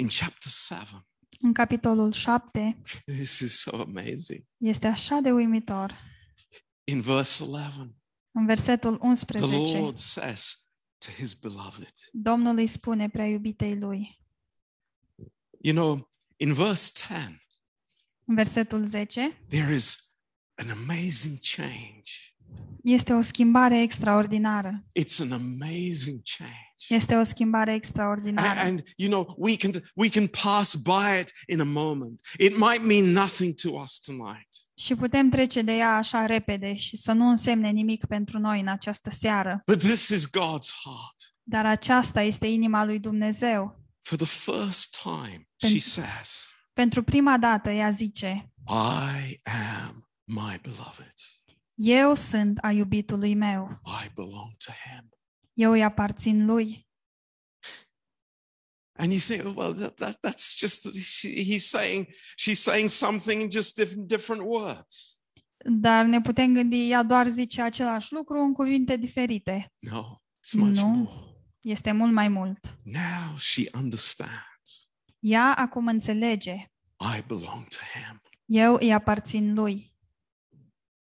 In 0.00 0.08
chapter 0.08 0.50
7, 0.50 1.06
În 1.40 1.52
capitolul 1.52 2.12
7 2.12 2.80
this 3.04 3.38
is 3.38 3.60
so 3.60 3.80
amazing. 3.80 4.44
este 4.56 4.86
așa 4.86 5.20
de 5.20 5.30
uimitor. 5.30 5.94
In 6.84 7.00
verse 7.00 7.42
11, 7.44 7.94
În 8.32 8.46
versetul 8.46 8.96
the 8.96 9.06
11, 9.06 9.78
Lord 9.78 9.96
says 9.98 10.70
to 10.98 11.10
his 11.10 11.34
beloved, 11.34 11.92
Domnul 12.12 12.56
îi 12.56 12.66
spune 12.66 13.08
prea 13.08 13.26
iubitei 13.26 13.78
lui. 13.78 14.22
You 15.60 15.74
know, 15.74 16.10
in 16.36 16.52
verse 16.54 16.90
10, 16.94 17.42
În 18.24 18.34
versetul 18.34 18.84
10 18.86 19.44
there 19.48 19.72
is 19.72 20.14
an 20.54 20.70
amazing 20.70 21.38
change. 21.56 22.10
este 22.82 23.12
o 23.12 23.20
schimbare 23.20 23.80
extraordinară. 23.82 24.84
It's 25.00 25.20
an 25.20 25.32
amazing 25.32 26.20
change. 26.36 26.67
Este 26.88 27.14
o 27.16 27.22
schimbare 27.22 27.70
A- 27.70 27.74
extraordinară. 27.74 28.60
And, 28.60 28.82
you 28.96 29.10
know, 29.10 29.34
we 29.38 29.56
can 29.56 29.70
we 29.94 30.08
can 30.08 30.26
pass 30.26 30.74
by 30.74 31.20
it 31.20 31.32
in 31.46 31.60
a 31.60 31.64
moment. 31.64 32.20
It 32.38 32.56
might 32.56 32.82
mean 32.86 33.04
nothing 33.04 33.54
to 33.54 33.68
us 33.80 33.98
tonight. 33.98 34.48
Și 34.74 34.94
putem 34.94 35.28
trece 35.30 35.62
de 35.62 35.72
ea 35.72 35.96
așa 35.96 36.26
repede 36.26 36.74
și 36.74 36.96
să 36.96 37.12
nu 37.12 37.28
însemne 37.28 37.68
nimic 37.70 38.06
pentru 38.06 38.38
noi 38.38 38.60
în 38.60 38.68
această 38.68 39.10
seară. 39.10 39.62
But 39.66 39.78
this 39.78 40.08
is 40.08 40.26
God's 40.26 40.70
heart. 40.84 41.34
Dar 41.42 41.66
aceasta 41.66 42.20
este 42.22 42.46
inima 42.46 42.84
lui 42.84 42.98
Dumnezeu. 42.98 43.84
For 44.02 44.18
the 44.18 44.26
first 44.26 45.00
time, 45.02 45.48
Pen- 45.56 45.68
she 45.70 45.78
says, 45.78 46.50
Pentru 46.72 47.02
prima 47.02 47.38
dată 47.38 47.70
ea 47.70 47.90
zice, 47.90 48.52
I 48.68 49.40
am 49.44 50.08
my 50.24 50.58
beloved. 50.62 51.12
eu 51.74 52.14
sunt 52.14 52.58
a 52.62 52.70
iubitului 52.70 53.34
meu, 53.34 53.80
I 54.04 54.10
belong 54.14 54.56
to 54.66 54.72
him. 54.72 55.08
Eu 55.58 55.70
îi 55.72 55.84
aparțin 55.84 56.44
lui. 56.44 56.86
And 59.00 59.12
you 59.12 59.18
think, 59.20 59.56
well, 59.56 59.72
that, 59.74 59.94
that, 59.96 60.18
that's 60.20 60.56
just, 60.56 60.92
she, 61.00 61.28
he's 61.44 61.68
saying, 61.68 62.08
she's 62.36 62.60
saying 62.60 62.88
something 62.90 63.40
in 63.42 63.48
just 63.50 63.76
different, 63.76 64.08
different 64.08 64.42
words. 64.42 65.18
Dar 65.64 66.04
ne 66.04 66.20
putem 66.20 66.54
gândi, 66.54 66.88
ea 66.90 67.02
doar 67.02 67.26
zice 67.28 67.62
același 67.62 68.12
lucru 68.12 68.38
în 68.40 68.52
cuvinte 68.52 68.96
diferite. 68.96 69.72
No, 69.78 70.22
it's 70.44 70.52
much 70.54 70.76
No. 70.76 70.86
more. 70.86 71.14
Este 71.60 71.92
mult 71.92 72.12
mai 72.12 72.28
mult. 72.28 72.78
Now 72.84 73.36
she 73.36 73.62
understands. 73.74 74.90
Ea 75.18 75.54
acum 75.56 75.86
înțelege, 75.86 76.52
I 77.16 77.22
belong 77.26 77.66
to 77.68 77.78
him. 77.94 78.22
eu 78.44 78.74
îi 78.74 78.92
aparțin 78.92 79.54
lui. 79.54 79.96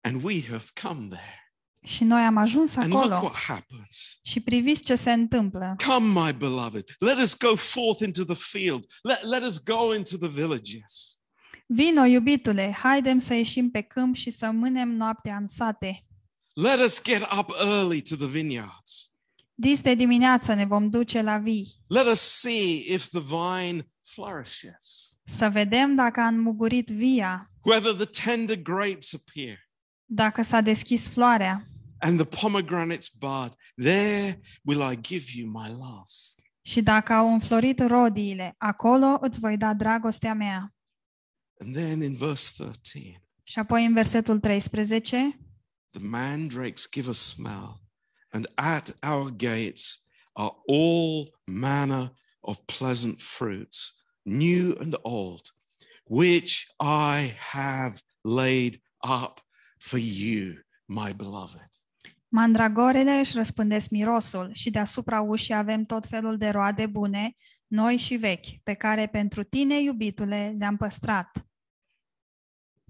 And 0.01 0.23
we 0.25 0.43
have 0.43 0.65
come 0.83 1.09
there. 1.09 1.44
Și 1.85 2.05
noi 2.05 2.23
am 2.23 2.37
ajuns 2.37 2.77
And 2.77 2.93
look 2.93 3.03
acolo. 3.05 3.21
what 3.21 3.35
happens. 3.35 4.19
Și 4.23 4.41
priviți 4.41 4.83
ce 4.83 4.95
se 4.95 5.13
întâmplă. 5.13 5.75
Come, 5.87 6.21
my 6.27 6.33
beloved, 6.33 6.85
let 6.99 7.19
us 7.19 7.37
go 7.39 7.55
forth 7.55 8.01
into 8.01 8.25
the 8.25 8.35
field. 8.35 8.87
Let, 9.03 9.23
let 9.23 9.43
us 9.43 9.63
go 9.63 9.95
into 9.95 10.17
the 10.17 10.29
villages. 10.29 11.19
Vino, 11.67 12.05
iubitule, 12.05 12.77
haidem 12.83 13.19
să 13.19 13.35
ieșim 13.35 13.71
pe 13.71 13.81
câmp 13.81 14.15
și 14.15 14.31
să 14.31 14.51
mânem 14.51 14.89
noaptea 14.89 15.37
în 15.37 15.49
sate. 15.49 16.05
Let 16.53 16.81
us 16.81 17.03
get 17.03 17.23
up 17.39 17.51
early 17.65 18.03
to 18.03 18.17
the 18.17 18.27
vineyards. 18.27 19.09
Dis 19.55 19.81
de 19.81 19.95
dimineață 19.95 20.55
ne 20.55 20.65
vom 20.65 20.91
duce 20.91 21.23
la 21.23 21.39
vii, 21.39 21.69
Let 21.87 22.07
us 22.07 22.21
see 22.21 22.93
if 22.95 23.07
the 23.07 23.21
vine 23.21 23.89
flourishes, 24.03 25.17
să 25.25 25.49
vedem 25.49 25.95
dacă 25.95 26.21
a 26.21 26.27
înmugurit 26.27 26.89
via, 26.89 27.51
whether 27.63 27.93
the 27.93 28.25
tender 28.25 28.63
grapes 28.63 29.15
appear 29.15 29.57
dacă 30.05 30.43
s-a 30.43 30.61
deschis 30.61 31.09
floarea 31.09 31.67
and 32.05 32.19
the 32.19 32.41
pomegranates 32.41 33.09
bud. 33.09 33.57
There 33.77 34.41
will 34.65 34.83
I 34.83 34.97
give 34.97 35.25
you 35.35 35.51
my 35.51 35.69
love. 35.69 36.13
și 36.67 36.83
dacă 36.83 37.13
au 37.13 37.33
înflorit 37.33 37.81
rodiile, 37.87 38.55
acolo 38.59 39.19
îți 39.21 39.41
voi 39.41 39.57
da 39.57 39.75
dragostea 39.75 40.35
mea. 40.35 40.75
And 41.61 41.75
then 41.75 42.03
in 42.03 42.17
verse 42.17 42.53
13, 42.57 43.23
Și 43.43 43.59
apoi 43.59 43.85
în 43.85 43.93
versetul 43.93 44.41
13, 44.41 45.39
the 45.91 46.07
mandrakes 46.07 46.89
give 46.91 47.09
a 47.09 47.13
smell, 47.13 47.81
and 48.31 48.53
at 48.55 48.97
our 49.03 49.31
gates 49.31 50.03
are 50.33 50.53
all 50.67 51.39
manner 51.45 52.13
of 52.41 52.59
pleasant 52.79 53.21
fruits, 53.21 54.05
new 54.23 54.77
and 54.81 54.97
old, 55.03 55.43
which 56.05 56.67
I 56.81 57.37
have 57.39 58.01
laid 58.21 58.83
up 59.23 59.41
for 59.79 59.99
you, 59.99 60.55
my 60.87 61.13
beloved. 61.13 61.69
Mandragorele 62.35 63.13
își 63.13 63.37
răspândesc 63.37 63.91
mirosul 63.91 64.51
și 64.53 64.71
deasupra 64.71 65.21
ușii 65.21 65.55
avem 65.55 65.85
tot 65.85 66.07
felul 66.07 66.37
de 66.37 66.49
roade 66.49 66.87
bune, 66.87 67.37
noi 67.67 67.97
și 67.97 68.17
vechi, 68.17 68.63
pe 68.63 68.75
care 68.75 69.07
pentru 69.07 69.43
tine, 69.43 69.81
iubitule, 69.81 70.55
le-am 70.59 70.77
păstrat. 70.77 71.47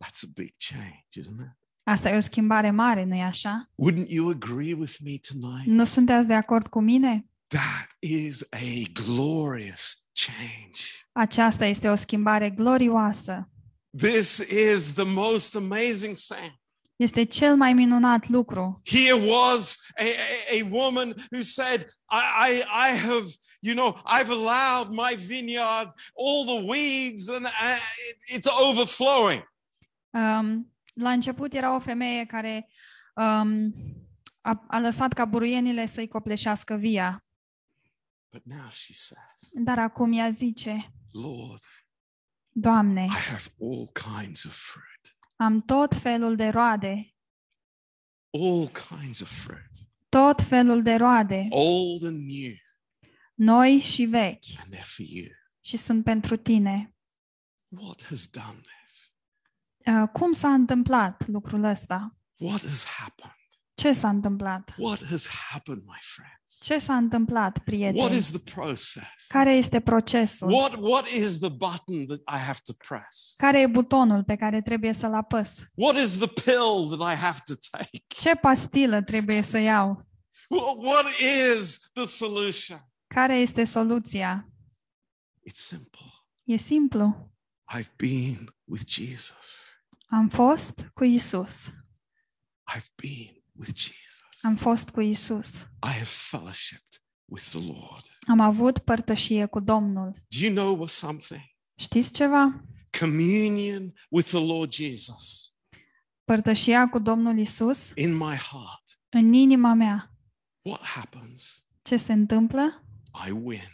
That's 0.03 0.23
a 0.23 0.31
big 0.35 0.55
change, 0.69 1.21
isn't 1.21 1.41
it? 1.41 1.59
Asta 1.83 2.11
e 2.11 2.17
o 2.17 2.21
schimbare 2.21 2.71
mare, 2.71 3.05
nu-i 3.05 3.23
așa? 3.23 3.71
Wouldn't 3.83 4.09
you 4.09 4.29
agree 4.29 4.73
with 4.73 4.95
me 5.05 5.15
tonight? 5.31 5.67
Nu 5.67 5.85
sunteți 5.85 6.27
de 6.27 6.35
acord 6.35 6.67
cu 6.67 6.81
mine? 6.81 7.23
That 7.47 7.97
is 7.99 8.43
a 8.51 8.91
glorious 8.93 10.11
change. 10.13 10.81
Aceasta 11.13 11.67
este 11.67 11.89
o 11.89 11.95
schimbare 11.95 12.51
glorioasă. 12.51 13.51
This 13.97 14.39
is 14.73 14.93
the 14.93 15.05
most 15.05 15.57
amazing 15.57 16.17
thing. 16.17 16.63
Este 17.05 17.25
cel 17.25 17.57
mai 17.57 17.73
minunat 17.73 18.29
lucru. 18.29 18.81
Here 18.85 19.13
was 19.13 19.77
a, 19.99 20.03
a, 20.03 20.61
a 20.61 20.69
woman 20.71 21.15
who 21.31 21.43
said, 21.43 21.87
I, 22.11 22.51
I, 22.51 22.63
I 22.91 22.97
have, 22.97 23.25
you 23.61 23.75
know, 23.75 23.97
I've 24.19 24.31
allowed 24.31 24.91
my 24.91 25.15
vineyard, 25.27 25.89
all 26.15 26.45
the 26.45 26.67
weeds, 26.67 27.29
and 27.29 27.45
uh, 27.45 27.79
it, 28.11 28.35
it's 28.35 28.49
overflowing. 28.69 29.45
Um, 30.11 30.73
la 30.95 31.11
început 31.11 31.53
era 31.53 31.75
o 31.75 31.79
femeie 31.79 32.25
care 32.25 32.69
um, 33.15 33.75
a, 34.41 34.65
a 34.69 34.79
lăsat 34.79 35.13
ca 35.13 35.25
buruienile 35.25 35.87
să-i 35.87 36.09
copleșească 36.09 36.75
via. 36.75 37.25
But 38.33 38.43
now 38.45 38.69
she 38.71 38.93
says, 38.93 39.65
Dar 39.65 39.79
acum 39.79 40.13
ea 40.13 40.29
zice, 40.29 40.93
Lord, 41.13 41.63
Doamne, 42.53 43.05
I 43.05 43.31
have 43.31 43.49
all 43.61 43.87
kinds 43.93 44.45
of 44.45 44.53
fruit, 44.53 45.14
am 45.37 45.61
tot 45.63 45.95
felul 45.95 46.37
de 46.37 46.49
roade, 46.49 47.15
all 48.31 48.69
kinds 48.69 49.21
of 49.21 49.29
fruit, 49.45 49.71
tot 50.09 50.43
felul 50.43 50.83
de 50.83 50.95
roade, 50.95 51.47
old 51.51 52.03
and 52.05 52.27
new, 52.27 52.55
noi 53.35 53.79
și 53.79 54.05
vechi, 54.05 54.45
and 54.59 54.75
they're 54.75 54.85
for 54.85 55.05
you. 55.09 55.27
și 55.61 55.77
sunt 55.77 56.05
pentru 56.05 56.37
tine. 56.37 56.95
What 57.69 58.03
has 58.03 58.27
done 58.29 58.61
this? 58.61 59.13
Uh, 59.87 60.09
cum 60.13 60.33
s-a 60.33 60.53
întâmplat 60.53 61.27
lucrul 61.27 61.65
ăsta? 61.65 62.17
What 62.37 62.63
has 62.63 62.85
happened? 62.85 63.33
Ce 63.75 63.93
s-a 63.93 64.09
întâmplat? 64.09 64.75
What 64.79 65.05
has 65.05 65.29
happened, 65.29 65.83
my 65.85 65.99
friends? 66.01 66.59
Ce 66.61 66.79
s-a 66.79 66.97
întâmplat, 66.97 67.43
What 67.57 67.65
prieteni? 67.65 68.17
is 68.17 68.31
the 68.31 68.55
process? 68.55 69.27
Care 69.29 69.53
este 69.53 69.81
procesul? 69.81 70.53
What 70.53 70.75
what 70.77 71.07
is 71.07 71.39
the 71.39 71.49
button 71.49 72.07
that 72.07 72.19
I 72.19 72.45
have 72.45 72.59
to 72.65 72.73
press? 72.89 73.35
Care 73.37 73.61
e 73.61 73.67
butonul 73.67 74.25
pe 74.25 74.37
care 74.37 74.63
trebuie 74.63 74.93
să-l 74.93 75.15
apăs? 75.15 75.65
What 75.75 75.97
is 75.97 76.19
the 76.19 76.27
pill 76.45 76.97
that 76.97 77.13
I 77.13 77.17
have 77.17 77.39
to 77.45 77.55
take? 77.71 78.05
Ce 78.07 78.35
pastilă 78.35 79.03
trebuie 79.03 79.43
să 79.43 79.59
iau? 79.59 80.07
Wh- 80.45 80.77
What 80.85 81.05
is 81.57 81.91
the 81.93 82.05
solution? 82.07 82.89
Care 83.07 83.37
este 83.37 83.65
soluția? 83.65 84.49
It's 85.51 85.59
simple. 85.67 86.01
E 86.45 86.57
simplu. 86.57 87.33
I've 87.79 87.93
been 87.97 88.55
with 88.65 88.85
Jesus. 88.87 89.69
Am 90.07 90.29
fost 90.29 90.91
cu 90.95 91.05
Isus. 91.05 91.65
I've 92.77 92.89
been 93.03 93.44
with 93.59 93.75
Jesus. 93.75 94.43
Am 94.43 94.57
fost 94.57 94.91
cu 94.91 95.01
Isus. 95.01 95.61
I 95.63 95.91
have 95.91 96.05
fellowshipped 96.05 97.03
with 97.25 97.45
the 97.45 97.59
Lord. 97.59 98.19
Am 98.29 98.41
avut 98.41 98.79
părtășie 98.79 99.47
cu 99.47 99.61
Domnul. 99.61 100.13
Do 100.13 100.39
you 100.47 100.55
know 100.55 100.77
what 100.77 100.89
something? 100.89 101.41
Știți 101.79 102.13
ceva? 102.13 102.65
Communion 102.99 103.93
with 104.11 104.29
the 104.29 104.39
Lord 104.47 104.73
Jesus 104.73 105.53
Părtășia 106.25 106.89
cu 106.89 106.99
Domnul 106.99 107.39
Isus 107.39 107.93
in 107.95 108.13
my 108.17 108.35
heart. 108.37 109.01
în 109.09 109.33
inima 109.33 109.73
mea. 109.75 110.11
What 110.63 110.83
happens? 110.83 111.69
Ce 111.83 111.97
se 111.97 112.13
întâmplă? 112.13 112.85
I 113.27 113.31
win 113.31 113.69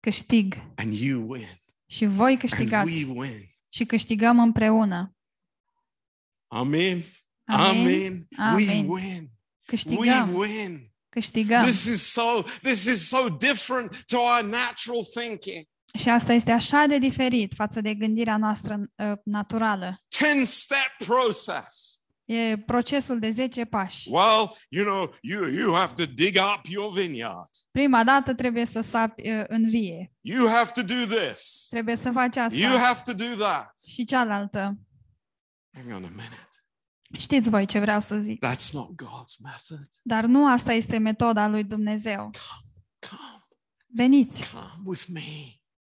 Câștig. 0.00 0.54
and 0.76 0.92
you 0.92 1.30
win 1.30 1.48
Și 1.86 2.06
voi 2.06 2.32
and 2.32 2.42
we 2.42 2.48
câștigați. 2.48 3.04
win. 3.04 3.48
Și 3.68 3.84
câștigăm 3.84 4.38
împreună. 4.38 5.16
Amen. 6.46 7.02
Amin. 7.44 8.26
Amen. 8.36 8.54
We 8.54 8.70
Amin. 8.70 8.88
win. 8.88 9.30
Câștigăm. 9.66 10.34
We 10.34 10.46
win. 10.46 10.92
Câștigăm. 11.08 11.62
This 11.62 11.84
is 11.84 12.12
so 12.12 12.42
this 12.62 12.84
is 12.84 13.08
so 13.08 13.28
different 13.28 14.04
to 14.06 14.16
our 14.16 14.42
natural 14.42 15.04
thinking. 15.14 15.66
Și 15.98 16.08
asta 16.08 16.32
este 16.32 16.50
așa 16.52 16.84
de 16.88 16.98
diferit 16.98 17.52
față 17.54 17.80
de 17.80 17.94
gândirea 17.94 18.36
noastră 18.36 18.78
uh, 18.94 19.12
naturală. 19.24 20.00
10 20.18 20.44
step 20.44 21.06
process. 21.06 21.98
E 22.24 22.56
procesul 22.58 23.18
de 23.18 23.30
10 23.30 23.64
pași. 23.64 24.08
Well, 24.10 24.56
you 24.68 24.84
know, 24.84 25.14
you 25.20 25.48
you 25.48 25.74
have 25.74 25.92
to 25.92 26.12
dig 26.12 26.36
up 26.36 26.66
your 26.66 26.92
vineyard. 26.92 27.48
Prima 27.70 28.04
dată 28.04 28.34
trebuie 28.34 28.66
să 28.66 28.80
sapi 28.80 29.30
uh, 29.30 29.44
în 29.46 29.68
vie. 29.68 30.12
You 30.20 30.48
have 30.48 30.70
to 30.74 30.82
do 30.82 31.16
this. 31.16 31.66
Trebuie 31.70 31.96
să 31.96 32.10
faci 32.10 32.36
asta. 32.36 32.58
You 32.58 32.78
have 32.78 33.00
to 33.04 33.12
do 33.12 33.44
that. 33.44 33.74
Și 33.88 34.04
cealaltă. 34.04 34.78
Hang 35.74 35.86
on 35.88 36.04
a 36.04 36.08
minute. 36.08 36.48
Știți 37.18 37.50
voi 37.50 37.66
ce 37.66 37.78
vreau 37.78 38.00
să 38.00 38.16
zic. 38.18 38.46
That's 38.46 38.70
not 38.72 38.88
God's 38.88 39.36
method. 39.42 39.88
Dar 40.02 40.24
nu 40.24 40.46
asta 40.52 40.72
este 40.72 40.98
metoda 40.98 41.48
lui 41.48 41.64
Dumnezeu. 41.64 42.30
Come, 43.08 43.38
Veniți, 43.86 44.50
come 44.52 44.72
with 44.84 45.04
me. 45.12 45.20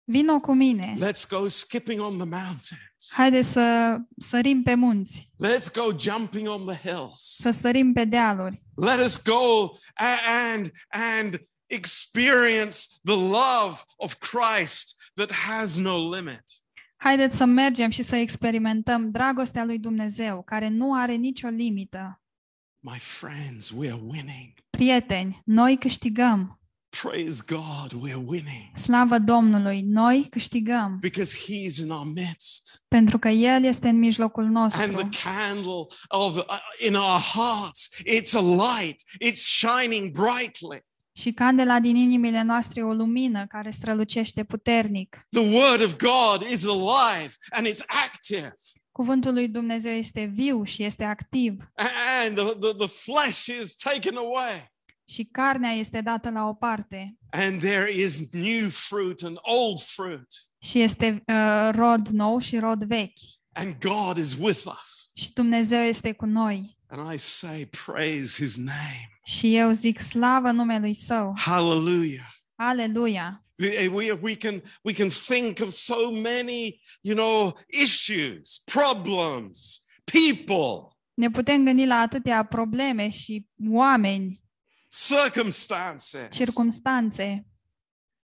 vino 0.05 0.41
cu 0.41 0.53
mine. 0.55 0.97
Let's 1.01 1.29
go 1.29 1.49
skipping 1.49 2.01
on 2.01 2.18
the 2.18 2.29
mountains. 2.29 3.12
Haideți 3.12 3.49
să 3.49 3.97
sărim 4.16 4.62
pe 4.62 4.75
munți, 4.75 5.31
Let's 5.47 5.73
go 5.75 5.97
jumping 5.99 6.49
on 6.49 6.66
the 6.66 6.89
hills. 6.91 7.35
să 7.39 7.51
sărim 7.51 7.93
pe 7.93 8.05
dealuri. 8.05 8.62
Let 8.75 9.05
us 9.05 9.23
go 9.23 9.68
a- 9.95 10.51
and 10.53 10.70
and 10.89 11.41
experience 11.66 12.79
the 13.05 13.14
love 13.16 13.81
of 13.97 14.14
Christ 14.18 14.97
that 15.14 15.31
has 15.33 15.77
no 15.79 16.14
limit. 16.14 16.43
Haideți 17.03 17.36
să 17.36 17.44
mergem 17.44 17.90
și 17.90 18.03
să 18.03 18.16
experimentăm 18.16 19.11
dragostea 19.11 19.64
lui 19.64 19.78
Dumnezeu, 19.78 20.42
care 20.42 20.68
nu 20.68 20.94
are 20.94 21.14
nicio 21.14 21.48
limită. 21.48 22.22
My 22.78 22.98
friends, 22.98 23.70
we 23.70 23.86
are 23.90 24.00
winning. 24.07 24.53
Prieteni, 24.70 25.40
noi 25.44 25.78
câștigăm. 25.78 26.61
Praise 27.03 27.42
God, 27.46 28.03
we 28.03 28.12
are 28.12 28.22
winning 28.26 28.76
Slavă 28.76 29.18
Domnului, 29.18 29.82
noi 29.82 30.26
câștigăm, 30.30 30.98
because 31.00 31.36
He's 31.38 31.76
in 31.82 31.90
our 31.90 32.07
midst. 32.14 32.84
pentru 32.88 33.18
că 33.18 33.28
El 33.28 33.64
este 33.64 33.88
în 33.88 33.98
mijlocul 33.98 34.44
And 34.44 34.53
nostru. 34.55 35.09
the 35.09 35.09
candle 35.24 35.86
of 36.09 36.36
uh, 36.36 36.44
in 36.86 36.94
our 36.94 37.20
hearts, 37.20 37.88
it's 38.07 38.32
a 38.34 38.40
light. 38.40 39.00
It's 39.24 39.42
shining 39.61 40.11
brightly. 40.11 40.84
Și 41.12 41.32
candela 41.32 41.80
din 41.80 41.96
inimile 41.96 42.42
noastre 42.42 42.80
e 42.80 42.84
o 42.84 42.92
lumină 42.92 43.46
care 43.46 43.70
strălucește 43.70 44.44
puternic. 44.44 45.26
The 45.30 45.56
Word 45.56 45.82
of 45.82 45.96
God 45.96 46.42
is 46.50 46.64
alive 46.66 47.34
and 47.50 47.66
it's 47.66 47.84
active. 48.04 48.54
Cuvântul 48.92 49.32
lui 49.32 49.48
Dumnezeu 49.48 49.92
este 49.92 50.24
viu 50.34 50.64
și 50.64 50.82
este 50.84 51.04
activ 51.04 51.70
And 52.24 52.36
the, 52.36 52.44
the, 52.44 52.72
the 52.78 52.86
flesh 52.86 53.46
is 53.62 53.74
taken 53.74 54.16
away. 54.16 54.70
și 55.04 55.24
carnea 55.32 55.70
este 55.72 56.00
dată 56.00 56.30
la 56.30 56.48
o 56.48 56.52
parte 56.54 57.16
And 57.30 57.60
there 57.60 57.90
is 57.90 58.30
new 58.32 58.68
fruit 58.70 59.22
and 59.22 59.38
old 59.40 59.80
fruit. 59.80 60.26
și 60.62 60.80
este 60.80 61.22
uh, 61.26 61.68
rod 61.74 62.08
nou 62.08 62.38
și 62.38 62.58
rod 62.58 62.84
vechi. 62.84 63.18
And 63.52 63.76
God 63.80 64.16
is 64.16 64.36
with 64.40 64.64
us. 64.66 65.10
Și 65.14 65.32
Dumnezeu 65.32 65.80
este 65.80 66.12
cu 66.12 66.26
noi. 66.26 66.78
And 66.86 67.12
I 67.12 67.16
say, 67.18 67.66
praise 67.84 68.42
His 68.44 68.56
name. 68.56 69.11
Și 69.25 69.57
eu 69.57 69.70
zic 69.73 69.99
slavă 70.01 70.51
numelui 70.51 70.95
Său. 70.95 71.35
Hallelujah. 71.39 72.27
Aleluia! 72.55 73.45
We, 73.59 73.89
we, 73.89 74.12
we 74.23 74.35
can, 74.37 74.62
we 74.83 74.93
can 74.93 75.09
think 75.09 75.61
of 75.61 75.73
so 75.73 76.11
many, 76.11 76.81
you 77.01 77.14
know, 77.16 77.59
issues, 77.83 78.62
problems, 78.64 79.87
people, 80.05 80.87
Ne 81.14 81.31
putem 81.31 81.64
gândi 81.64 81.85
la 81.85 81.95
atâtea 81.95 82.45
probleme 82.45 83.09
și 83.09 83.47
oameni, 83.68 84.43
circumstances. 84.89 86.29
circumstanțe, 86.37 87.47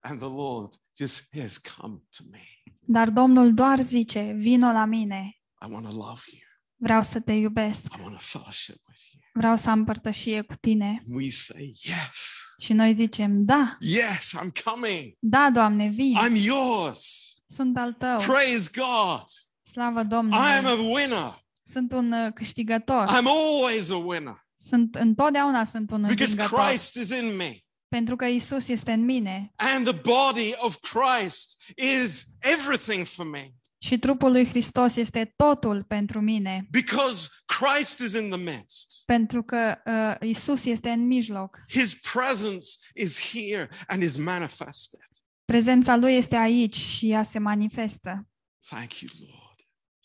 And 0.01 0.19
the 0.19 0.29
Lord 0.29 0.73
just 0.97 1.37
has 1.41 1.59
come 1.59 2.03
to 2.17 2.23
me. 2.31 2.43
dar 2.87 3.11
Domnul 3.11 3.55
doar 3.55 3.81
zice, 3.81 4.35
vino 4.37 4.73
la 4.73 4.85
mine, 4.85 5.37
I 5.63 5.73
want 5.73 5.87
to 5.87 5.93
love 5.93 6.21
you. 6.33 6.48
Vreau 6.81 7.03
să 7.03 7.21
te 7.21 7.33
iubesc, 7.33 7.85
I 7.97 8.01
want 8.03 8.15
to 8.15 8.21
fellowship 8.21 8.77
with 8.89 9.01
you. 9.13 9.23
vreau 9.33 9.57
să 9.57 9.71
am 9.71 9.85
părtășie 9.85 10.43
cu 10.43 10.55
tine. 10.55 11.03
We 11.09 11.31
say, 11.31 11.73
Yes, 11.83 12.55
Și 12.59 12.73
noi 12.73 12.95
zicem, 12.95 13.45
da, 13.45 13.77
yes, 13.81 14.35
I'm 14.37 14.63
coming. 14.65 15.15
da, 15.19 15.51
Doamne, 15.53 15.89
vin, 15.89 16.15
I'm 16.29 16.45
yours. 16.45 17.33
sunt 17.47 17.77
al 17.77 17.93
tău, 17.93 18.17
Praise 18.17 18.71
God. 18.75 19.25
slavă 19.63 19.99
I 19.99 20.03
am 20.03 20.09
Domnului, 20.09 20.47
a 20.47 20.73
winner. 20.73 21.45
sunt 21.63 21.93
un 21.93 22.13
uh, 22.13 22.33
câștigător, 22.33 23.05
I'm 23.09 23.27
always 23.27 23.91
a 23.91 23.97
winner 23.97 24.47
sunt, 24.61 24.95
întotdeauna 24.95 25.65
sunt 25.65 25.91
un 25.91 26.01
because 26.03 26.23
învingător, 26.31 26.59
Christ 26.67 26.95
is 26.95 27.11
in 27.11 27.37
me. 27.37 27.57
pentru 27.89 28.17
că 28.17 28.25
Isus 28.25 28.69
este 28.69 28.93
în 28.93 29.05
mine 29.05 29.53
And 29.57 29.85
the 29.91 30.01
body 30.03 30.55
of 30.59 30.77
Christ 30.81 31.61
is 31.77 32.25
everything 32.39 33.07
for 33.07 33.27
me 33.27 33.53
și 33.79 33.99
trupul 33.99 34.31
lui 34.31 34.47
Hristos 34.47 34.97
este 34.97 35.33
totul 35.37 35.85
pentru 35.85 36.21
mine, 36.21 36.67
because 36.71 37.29
Christ 37.47 37.99
is 38.01 38.13
in 38.13 38.31
the 38.31 38.39
midst. 38.39 39.03
pentru 39.07 39.43
că 39.43 39.79
uh, 40.21 40.29
Isus 40.29 40.65
este 40.65 40.91
în 40.91 41.07
mijloc. 41.07 41.59
His 41.69 41.95
presence 42.13 42.67
is 42.95 43.21
here 43.31 43.69
and 43.87 44.03
is 44.03 44.17
manifested. 44.17 45.09
Prezența 45.45 45.97
lui 45.97 46.15
este 46.15 46.37
aici 46.37 46.77
și 46.77 47.11
ea 47.11 47.23
se 47.23 47.39
manifestă. 47.39 48.27
Thank 48.69 48.99
you, 49.01 49.11
Lord. 49.21 49.47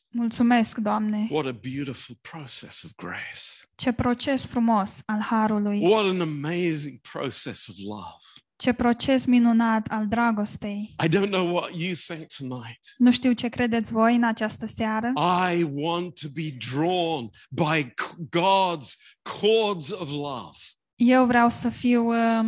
Mulțumesc, 0.09 0.78
Doamne. 0.78 1.28
What 1.30 1.45
a 1.45 1.51
beautiful 1.51 2.15
process 2.21 2.84
of 2.84 2.91
grace. 2.95 3.41
Ce 3.76 3.91
proces 3.91 4.45
frumos 4.45 4.91
al 5.05 5.21
harului. 5.21 5.80
What 5.82 6.05
an 6.05 6.21
amazing 6.21 6.99
process 7.11 7.67
of 7.67 7.76
love. 7.78 8.26
Ce 8.56 8.74
proces 8.74 9.26
minunat 9.26 9.88
al 9.89 10.08
dragostei. 10.08 10.95
I 11.06 11.08
don't 11.08 11.30
know 11.30 11.56
what 11.56 11.70
you 11.76 11.93
think 12.08 12.26
tonight. 12.38 12.80
Nu 12.97 13.12
știu 13.12 13.32
ce 13.32 13.47
credeți 13.47 13.91
voi 13.91 14.16
în 14.16 14.24
această 14.24 14.66
seară. 14.66 15.12
I 15.54 15.64
want 15.64 16.20
to 16.22 16.28
be 16.34 16.49
drawn 16.72 17.30
by 17.49 17.84
c- 17.84 18.16
God's 18.38 18.93
cords 19.39 19.91
of 19.91 20.10
love. 20.10 20.58
Eu 20.95 21.26
vreau 21.26 21.49
să 21.49 21.70
fiu 21.70 22.06
uh, 22.08 22.45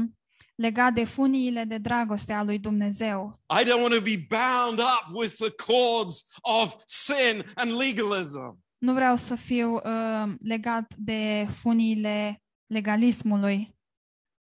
legat 0.55 0.93
de 0.93 1.03
funiile 1.03 1.63
de 1.63 1.77
dragoste 1.77 2.33
a 2.33 2.43
lui 2.43 2.59
Dumnezeu. 2.59 3.41
I 3.59 3.63
don't 3.63 3.81
want 3.81 3.93
to 3.93 4.01
be 4.01 4.25
bound 4.29 4.79
up 4.79 5.15
with 5.15 5.33
the 5.35 5.51
cords 5.65 6.25
of 6.41 6.75
sin 6.85 7.51
and 7.55 7.71
legalism. 7.77 8.63
Nu 8.77 8.93
vreau 8.93 9.15
să 9.15 9.35
fiu 9.35 9.73
uh, 9.73 10.33
legat 10.41 10.93
de 10.97 11.47
funiile 11.51 12.41
legalismului. 12.65 13.75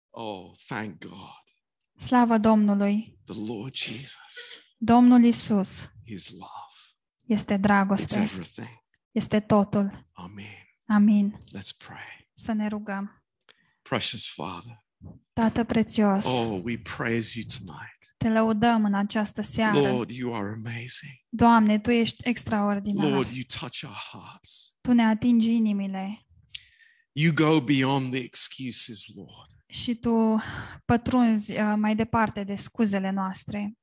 Oh, 0.10 0.52
thank 0.68 0.98
God. 1.00 1.40
Slavă 2.02 2.38
Domnului! 2.38 3.20
The 3.26 3.40
Lord 3.54 3.76
Jesus, 3.76 4.34
Domnul 4.78 5.24
Isus 5.24 5.90
His 6.06 6.30
love. 6.30 6.46
este 7.26 7.56
It's 7.58 7.60
dragoste, 7.62 8.20
everything. 8.20 8.68
este 9.12 9.40
totul. 9.40 10.10
Amen. 10.14 10.68
Amin. 10.88 11.38
Let's 11.48 11.78
pray. 11.88 12.30
Să 12.34 12.52
ne 12.52 12.68
rugăm. 12.68 13.24
Precious 13.82 14.28
Father, 14.34 14.86
Tată 15.34 15.64
prețios, 15.64 16.26
oh, 16.26 16.60
we 16.64 16.78
praise 16.78 17.40
you 17.40 17.48
tonight. 17.58 18.14
te 18.18 18.30
lăudăm 18.30 18.86
în 18.86 18.94
această 18.94 19.42
seară. 19.42 19.80
Lord, 19.92 20.10
you 20.10 20.36
are 20.36 20.48
amazing. 20.54 21.12
Doamne, 21.30 21.80
Tu 21.80 21.92
ești 21.92 22.28
extraordinar. 22.28 23.12
Lord, 23.12 23.30
you 23.32 23.44
touch 23.60 23.84
our 23.84 23.98
hearts. 24.12 24.78
Tu 24.82 24.94
ne 24.94 25.04
atingi 25.04 25.52
inimile 25.52 26.26
You 27.12 27.34
go 27.34 27.62
beyond 27.62 28.12
the 28.12 28.20
excuses, 28.24 29.06
Lord. 29.16 29.61
Și 29.72 29.96
Tu 29.96 30.38
pătrunzi 30.86 31.52
uh, 31.52 31.74
mai 31.78 31.96
departe 31.96 32.44
de 32.44 32.56
scuzele 32.56 33.10
noastre. 33.10 33.74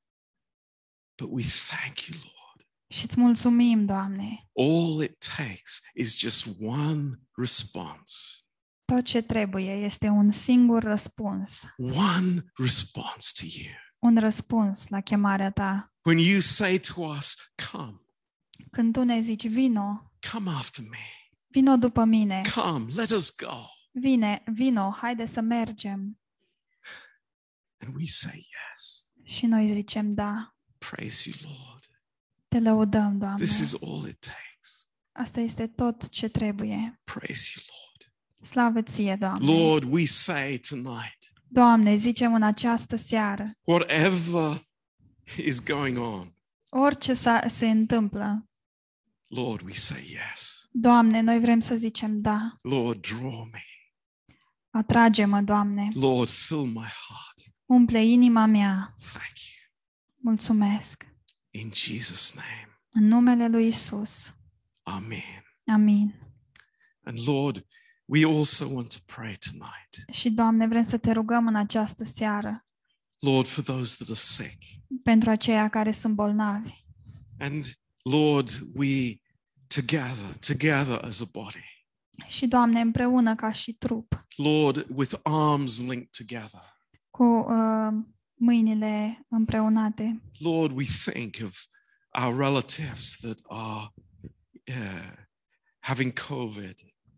But 1.23 1.31
we 1.33 1.45
thank 1.67 2.01
you, 2.01 2.19
Lord. 2.23 2.69
Și 2.91 3.05
îți 3.05 3.21
mulțumim, 3.21 3.85
Doamne. 3.87 4.49
All 4.53 5.03
it 5.03 5.27
takes 5.37 5.81
is 5.95 6.19
just 6.19 6.47
one 6.61 7.21
response. 7.37 8.15
Tot 8.85 9.05
ce 9.05 9.23
trebuie 9.23 9.73
este 9.73 10.09
un 10.09 10.33
singur 10.33 10.83
răspuns. 10.83 11.63
One 11.77 12.45
response 12.55 13.33
to 13.41 13.45
you. 13.59 13.75
Un 13.99 14.19
răspuns 14.19 14.89
la 14.89 15.01
chemarea 15.01 15.51
Ta. 15.51 15.93
When 16.03 16.19
you 16.19 16.41
say 16.41 16.79
to 16.79 17.03
us, 17.03 17.35
Come, 17.73 18.01
Când 18.71 18.93
Tu 18.93 19.03
ne 19.05 19.21
zici, 19.21 19.49
vino, 19.49 20.13
come 20.33 20.51
after 20.51 20.85
me, 20.91 21.31
vino 21.47 21.77
după 21.77 22.05
mine, 22.05 22.43
come, 22.55 22.93
let 22.95 23.11
us 23.11 23.37
go. 23.37 23.78
Vine, 24.01 24.43
vino, 24.53 24.91
haide 24.91 25.27
să 25.27 25.41
mergem. 25.41 26.21
And 27.81 27.95
we 27.97 28.05
say, 28.07 28.47
Yes. 28.73 29.13
Și 29.23 29.47
noi 29.47 29.73
zicem, 29.73 30.15
da, 30.15 30.57
Praise 30.79 31.29
you, 31.31 31.53
Lord. 31.53 31.85
te 32.49 32.61
lăudăm, 32.61 33.19
Doamne. 33.19 33.45
This 33.45 33.59
is 33.59 33.75
all 33.83 34.09
it 34.09 34.19
takes. 34.21 34.89
Asta 35.13 35.41
este 35.41 35.67
tot 35.67 36.09
ce 36.09 36.29
trebuie. 36.29 37.01
Praise 37.05 37.51
you, 37.55 37.65
Lord. 37.69 38.13
Slavă 38.51 38.83
ție, 38.83 39.17
Doamne. 39.17 39.53
Lord, 39.53 39.85
we 39.93 40.05
say 40.05 40.59
tonight, 40.69 41.19
Doamne, 41.51 41.95
zicem 41.95 42.35
în 42.35 42.43
această 42.43 42.97
seară, 42.97 43.51
whatever 43.65 44.63
is 45.37 45.63
going 45.65 45.99
on, 45.99 46.35
orice 46.69 47.15
sa- 47.15 47.47
se 47.49 47.69
întâmplă, 47.71 48.49
Lord, 49.29 49.65
we 49.67 49.73
say 49.73 50.19
yes. 50.31 50.69
Doamne, 50.71 51.21
noi 51.21 51.41
vrem 51.41 51.61
să 51.61 51.75
zicem 51.77 52.21
da. 52.21 52.59
Lord, 52.63 53.01
draw 53.07 53.49
me. 53.53 53.63
Atrage-mă, 54.71 55.41
Doamne. 55.41 55.89
Lord, 55.95 56.29
fill 56.29 56.63
my 56.65 56.75
heart. 56.75 57.55
Umple 57.67 58.05
inima 58.05 58.47
mea. 58.47 58.95
Thank 59.13 59.35
you. 59.39 59.71
Mulțumesc. 60.21 61.07
In 61.51 61.71
Jesus' 61.75 62.35
name. 62.35 62.81
În 62.91 63.05
numele 63.07 63.49
lui 63.49 63.67
Isus. 63.67 64.35
Amen. 64.83 65.45
Amin. 65.67 66.15
And 67.05 67.19
Lord, 67.27 67.67
we 68.05 68.25
also 68.27 68.67
want 68.73 68.89
to 68.89 68.99
pray 69.15 69.37
tonight. 69.51 70.11
Și, 70.13 70.31
Doamne, 70.31 70.67
vrem 70.67 70.83
să 70.83 70.99
te 70.99 71.13
rugăm 71.13 71.47
în 71.47 71.57
această 71.57 72.05
seară 72.05 72.67
Lord, 73.19 73.47
for 73.47 73.65
those 73.65 73.95
that 73.97 74.09
are 74.09 74.19
sick. 74.19 74.59
pentru 75.03 75.31
aceia 75.31 75.69
care 75.69 75.93
sunt 75.93 76.15
bolnavi. 76.15 76.71
And 77.39 77.65
Lord, 78.03 78.51
we 78.75 79.21
together, 79.67 80.37
together 80.47 81.05
as 81.05 81.21
a 81.21 81.25
body, 81.33 81.78
Și, 82.27 82.47
Doamne, 82.47 82.81
împreună 82.81 83.35
ca 83.35 83.53
și 83.53 83.73
trup, 83.73 84.27
Lord, 84.37 84.87
with 84.95 85.15
arms 85.23 85.81
linked 85.81 86.09
together, 86.11 86.77
cu 87.11 87.25
uh, 87.25 87.89
mâinile 88.35 89.25
împreunate, 89.29 90.23
Lord, 90.39 90.77
we 90.77 90.85
think 91.11 91.37
of 91.45 91.65
our 92.25 92.37
relatives 92.39 93.17
that 93.17 93.39
are 93.49 93.93
uh, 94.69 95.13
having 95.79 96.13
COVID, 96.29 96.75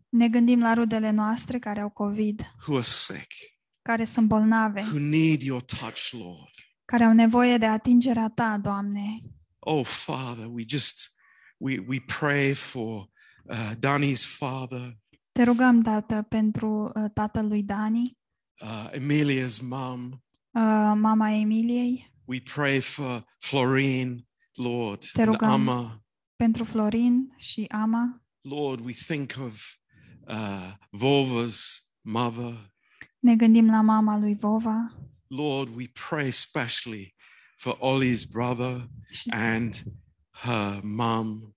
ne 0.09 0.29
gândim 0.29 0.59
la 0.59 0.73
rudele 0.73 1.09
noastre 1.09 1.59
care 1.59 1.79
au 1.79 1.89
COVID, 1.89 2.41
who 2.67 2.73
are 2.73 2.83
sick, 2.85 3.27
care 3.81 4.05
sunt 4.05 4.27
bolnave, 4.27 4.81
who 4.81 4.99
need 4.99 5.41
your 5.41 5.61
touch, 5.61 6.11
Lord. 6.11 6.49
care 6.85 7.03
au 7.03 7.13
nevoie 7.13 7.57
de 7.57 7.65
atingerea 7.65 8.29
Ta, 8.35 8.57
Doamne. 8.57 9.21
Oh, 9.59 9.85
Father, 9.85 10.45
we 10.45 10.63
just 10.67 11.11
we 11.57 11.83
we 11.87 11.99
pray 11.99 12.53
for 12.53 13.09
uh, 13.43 13.71
Danny's 13.79 14.25
father, 14.37 14.97
Te 15.31 15.43
rugăm, 15.43 15.81
Tată, 15.81 16.21
pentru 16.29 16.91
uh, 16.95 17.11
tatăl 17.13 17.47
lui 17.47 17.63
Dani, 17.63 18.17
uh, 18.61 18.89
Emilia's 18.91 19.57
mum. 19.61 20.11
uh, 20.51 20.93
mama 20.95 21.31
Emiliei, 21.31 22.09
We 22.25 22.39
pray 22.53 22.79
for 22.79 23.25
Florine, 23.39 24.27
Lord, 24.53 25.05
Te 25.11 25.21
and 25.21 25.31
rugăm. 25.31 25.49
Amma. 25.49 26.03
pentru 26.35 26.63
Florin 26.63 27.33
și 27.37 27.65
Ama. 27.69 28.23
Lord, 28.41 28.85
we 28.85 28.91
think 28.93 29.33
of 29.39 29.65
uh, 30.27 30.73
Volva's 30.91 31.59
mother. 32.01 32.71
Ne 33.19 33.35
gândim 33.35 33.69
la 33.69 33.81
mama 33.81 34.17
lui 34.17 34.35
Vova 34.35 34.95
Lord, 35.27 35.75
we 35.75 35.85
pray 36.09 36.31
specially 36.31 37.15
for 37.55 37.77
Ollie's 37.79 38.23
brother 38.31 38.87
și 39.11 39.29
and 39.29 39.73
her 40.31 40.79
mum. 40.83 41.55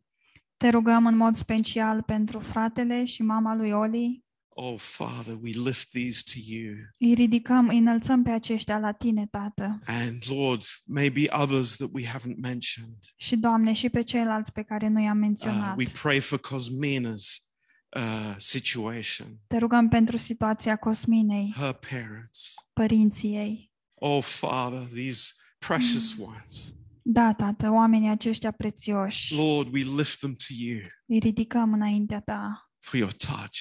Te 0.64 0.70
rugăm 0.70 1.06
în 1.06 1.16
mod 1.16 1.34
special 1.34 2.02
pentru 2.02 2.38
fratele 2.38 3.04
și 3.04 3.22
mama 3.22 3.54
lui 3.54 3.70
Oli. 3.70 4.24
Oh, 4.48 4.74
Father, 4.78 5.34
we 5.42 5.50
lift 5.64 5.88
these 5.90 6.22
to 6.32 6.38
you. 6.54 6.74
Îi 6.98 7.14
ridicăm, 7.14 7.68
îi 7.68 7.78
înălțăm 7.78 8.22
pe 8.22 8.30
aceștia 8.30 8.78
la 8.78 8.92
Tine, 8.92 9.26
Tată. 9.26 9.78
And 9.86 10.22
Lord, 10.28 10.62
maybe 10.86 11.24
others 11.30 11.76
that 11.76 11.88
we 11.92 12.02
haven't 12.06 12.36
mentioned. 12.40 12.98
Și, 13.16 13.36
Doamne, 13.36 13.72
și 13.72 13.88
pe 13.88 14.02
ceilalți 14.02 14.52
pe 14.52 14.62
care 14.62 14.88
nu 14.88 15.00
i-am 15.02 15.16
Uh, 15.16 15.22
menționat. 15.22 15.76
we 15.76 15.86
pray 16.02 16.20
for 16.20 16.38
Cosmina's 16.40 17.52
uh, 17.96 18.34
situation, 18.36 19.38
Te 19.46 19.56
rugăm 19.58 19.88
pentru 19.88 20.16
situația 20.16 20.76
Cosminei, 20.76 21.52
her 21.56 21.72
parents. 21.90 22.54
părinții 22.72 23.34
ei. 23.34 23.72
Oh, 23.94 24.22
Father, 24.22 24.88
these 24.92 25.32
precious 25.58 26.16
ones. 26.18 26.76
Da, 27.06 27.32
Tată, 27.34 27.70
oamenii 27.70 28.08
aceștia 28.08 28.50
prețioși, 28.50 29.34
Lord, 29.34 29.74
we 29.74 29.80
lift 29.96 30.18
them 30.18 30.32
to 30.32 30.54
you 30.58 30.78
îi 31.06 31.18
ridicăm 31.18 31.72
înaintea 31.72 32.20
Ta, 32.20 32.62
for 32.78 32.98
your 32.98 33.12
touch. 33.12 33.58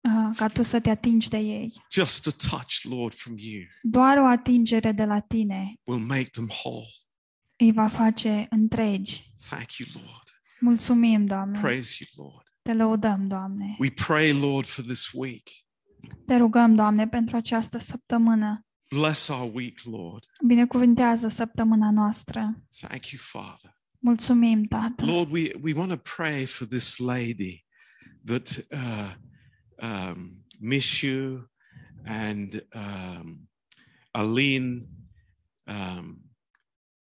uh, 0.00 0.36
ca 0.36 0.48
Tu 0.48 0.62
să 0.62 0.80
te 0.80 0.90
atingi 0.90 1.28
de 1.28 1.36
ei. 1.38 1.72
Just 1.92 2.26
a 2.26 2.48
touch, 2.48 2.80
Lord, 2.82 3.14
from 3.14 3.34
you 3.38 3.62
Doar 3.82 4.18
o 4.18 4.26
atingere 4.26 4.92
de 4.92 5.04
la 5.04 5.20
Tine 5.20 5.74
will 5.84 6.00
make 6.04 6.28
them 6.32 6.48
whole. 6.64 6.86
îi 7.56 7.72
va 7.72 7.86
face 7.88 8.46
întregi. 8.50 9.32
Thank 9.48 9.72
you, 9.72 9.88
Lord. 9.94 10.22
Mulțumim, 10.60 11.26
Doamne. 11.26 11.60
Praise 11.60 12.04
you, 12.16 12.26
Lord. 12.26 12.46
Te 12.62 12.72
lăudăm, 12.72 13.26
Doamne. 13.28 13.76
We 13.78 13.90
pray, 13.90 14.32
Lord, 14.32 14.66
for 14.66 14.84
this 14.84 15.10
week. 15.12 15.48
Te 16.26 16.36
rugăm, 16.36 16.74
Doamne, 16.74 17.08
pentru 17.08 17.36
această 17.36 17.78
săptămână. 17.78 18.66
Bless 18.94 19.28
our 19.28 19.50
week, 19.54 19.78
Lord. 19.84 20.24
Binecuvintează 20.46 21.28
săptămâna 21.28 21.90
noastră. 21.90 22.62
Thank 22.80 23.06
you, 23.10 23.20
Father. 23.22 23.76
Mulțumim, 23.98 24.64
Tată. 24.64 25.04
Lord, 25.04 25.30
we, 25.30 25.50
we 25.62 25.72
want 25.72 25.90
to 25.90 25.96
pray 26.16 26.44
for 26.44 26.66
this 26.66 26.98
lady 26.98 27.64
that 28.24 28.66
uh, 28.72 29.14
um, 29.82 30.44
Mishu 30.60 31.50
and 32.04 32.66
um, 32.74 33.48
Aline 34.10 34.86
um, 35.66 36.20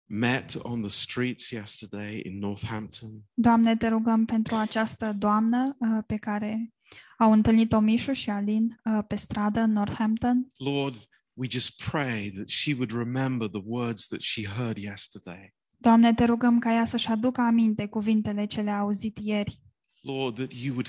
met 0.04 0.56
on 0.62 0.80
the 0.80 0.90
streets 0.90 1.50
yesterday 1.50 2.22
in 2.24 2.38
Northampton. 2.38 3.10
Doamne, 3.34 3.76
te 3.76 3.88
rugăm 3.88 4.24
pentru 4.24 4.54
această 4.54 5.12
doamnă 5.18 5.76
uh, 5.78 6.02
pe 6.06 6.16
care 6.16 6.74
au 7.18 7.32
întâlnit-o 7.32 7.80
Mișu 7.80 8.12
și 8.12 8.30
Alin 8.30 8.80
uh, 8.84 9.04
pe 9.06 9.14
stradă 9.16 9.60
în 9.60 9.72
Northampton. 9.72 10.50
Lord, 10.56 10.94
we 11.36 11.46
just 11.50 11.82
pray 11.90 12.30
that 12.30 12.48
she 12.48 12.72
would 12.74 12.90
remember 12.92 13.48
the 13.48 13.60
words 13.64 14.06
that 14.06 14.20
she 14.20 14.46
heard 14.46 14.76
yesterday. 14.78 15.54
Doamne, 15.78 16.14
te 16.14 16.24
rugăm 16.24 16.58
ca 16.58 16.72
ea 16.72 16.84
să-și 16.84 17.08
aducă 17.08 17.40
aminte 17.40 17.86
cuvintele 17.86 18.46
ce 18.46 18.60
le-a 18.60 18.78
auzit 18.78 19.18
ieri 19.18 19.60
Lord, 20.00 20.34
that 20.36 20.52
you 20.52 20.72
would 20.74 20.88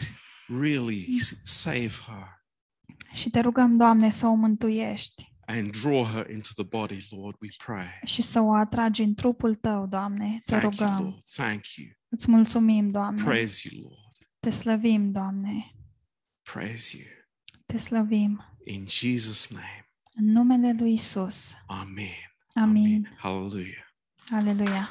really 0.62 1.18
s- 1.20 1.40
save 1.44 1.90
her 2.08 2.36
și 3.14 3.30
te 3.30 3.40
rugăm, 3.40 3.78
Doamne, 3.78 4.10
să 4.10 4.28
o 4.28 4.34
mântuiești 4.34 5.36
and 5.46 5.72
draw 5.82 6.04
her 6.06 6.30
into 6.30 6.50
the 6.56 6.64
body, 6.64 6.98
Lord, 7.10 7.36
we 7.42 7.48
pray. 7.66 8.00
și 8.06 8.22
să 8.22 8.40
o 8.42 8.54
atragi 8.54 9.02
în 9.02 9.14
trupul 9.14 9.56
Tău, 9.56 9.88
Doamne, 9.88 10.38
să 10.40 10.58
Thank 10.58 10.76
you, 10.78 10.88
rugăm. 10.90 11.04
Lord. 11.04 11.24
Thank 11.36 11.64
you. 11.76 11.88
Îți 12.10 12.30
mulțumim, 12.30 12.92
Doamne, 12.92 13.24
Praise 13.24 13.70
you, 13.72 13.82
Lord. 13.84 14.18
te 14.40 14.50
slăvim, 14.50 15.12
Doamne, 15.12 15.72
Praise 16.54 16.98
you. 16.98 17.06
te 17.66 17.78
slăvim. 17.78 18.58
In 18.66 18.86
Jesus' 18.86 19.50
name. 19.52 19.87
În 20.20 20.32
numele 20.32 20.76
Lui 20.80 20.94
Isus. 20.94 21.54
Amen. 21.68 22.08
Amin. 22.54 23.10
Hallelujah. 23.18 23.86
Aleluia. 24.32 24.90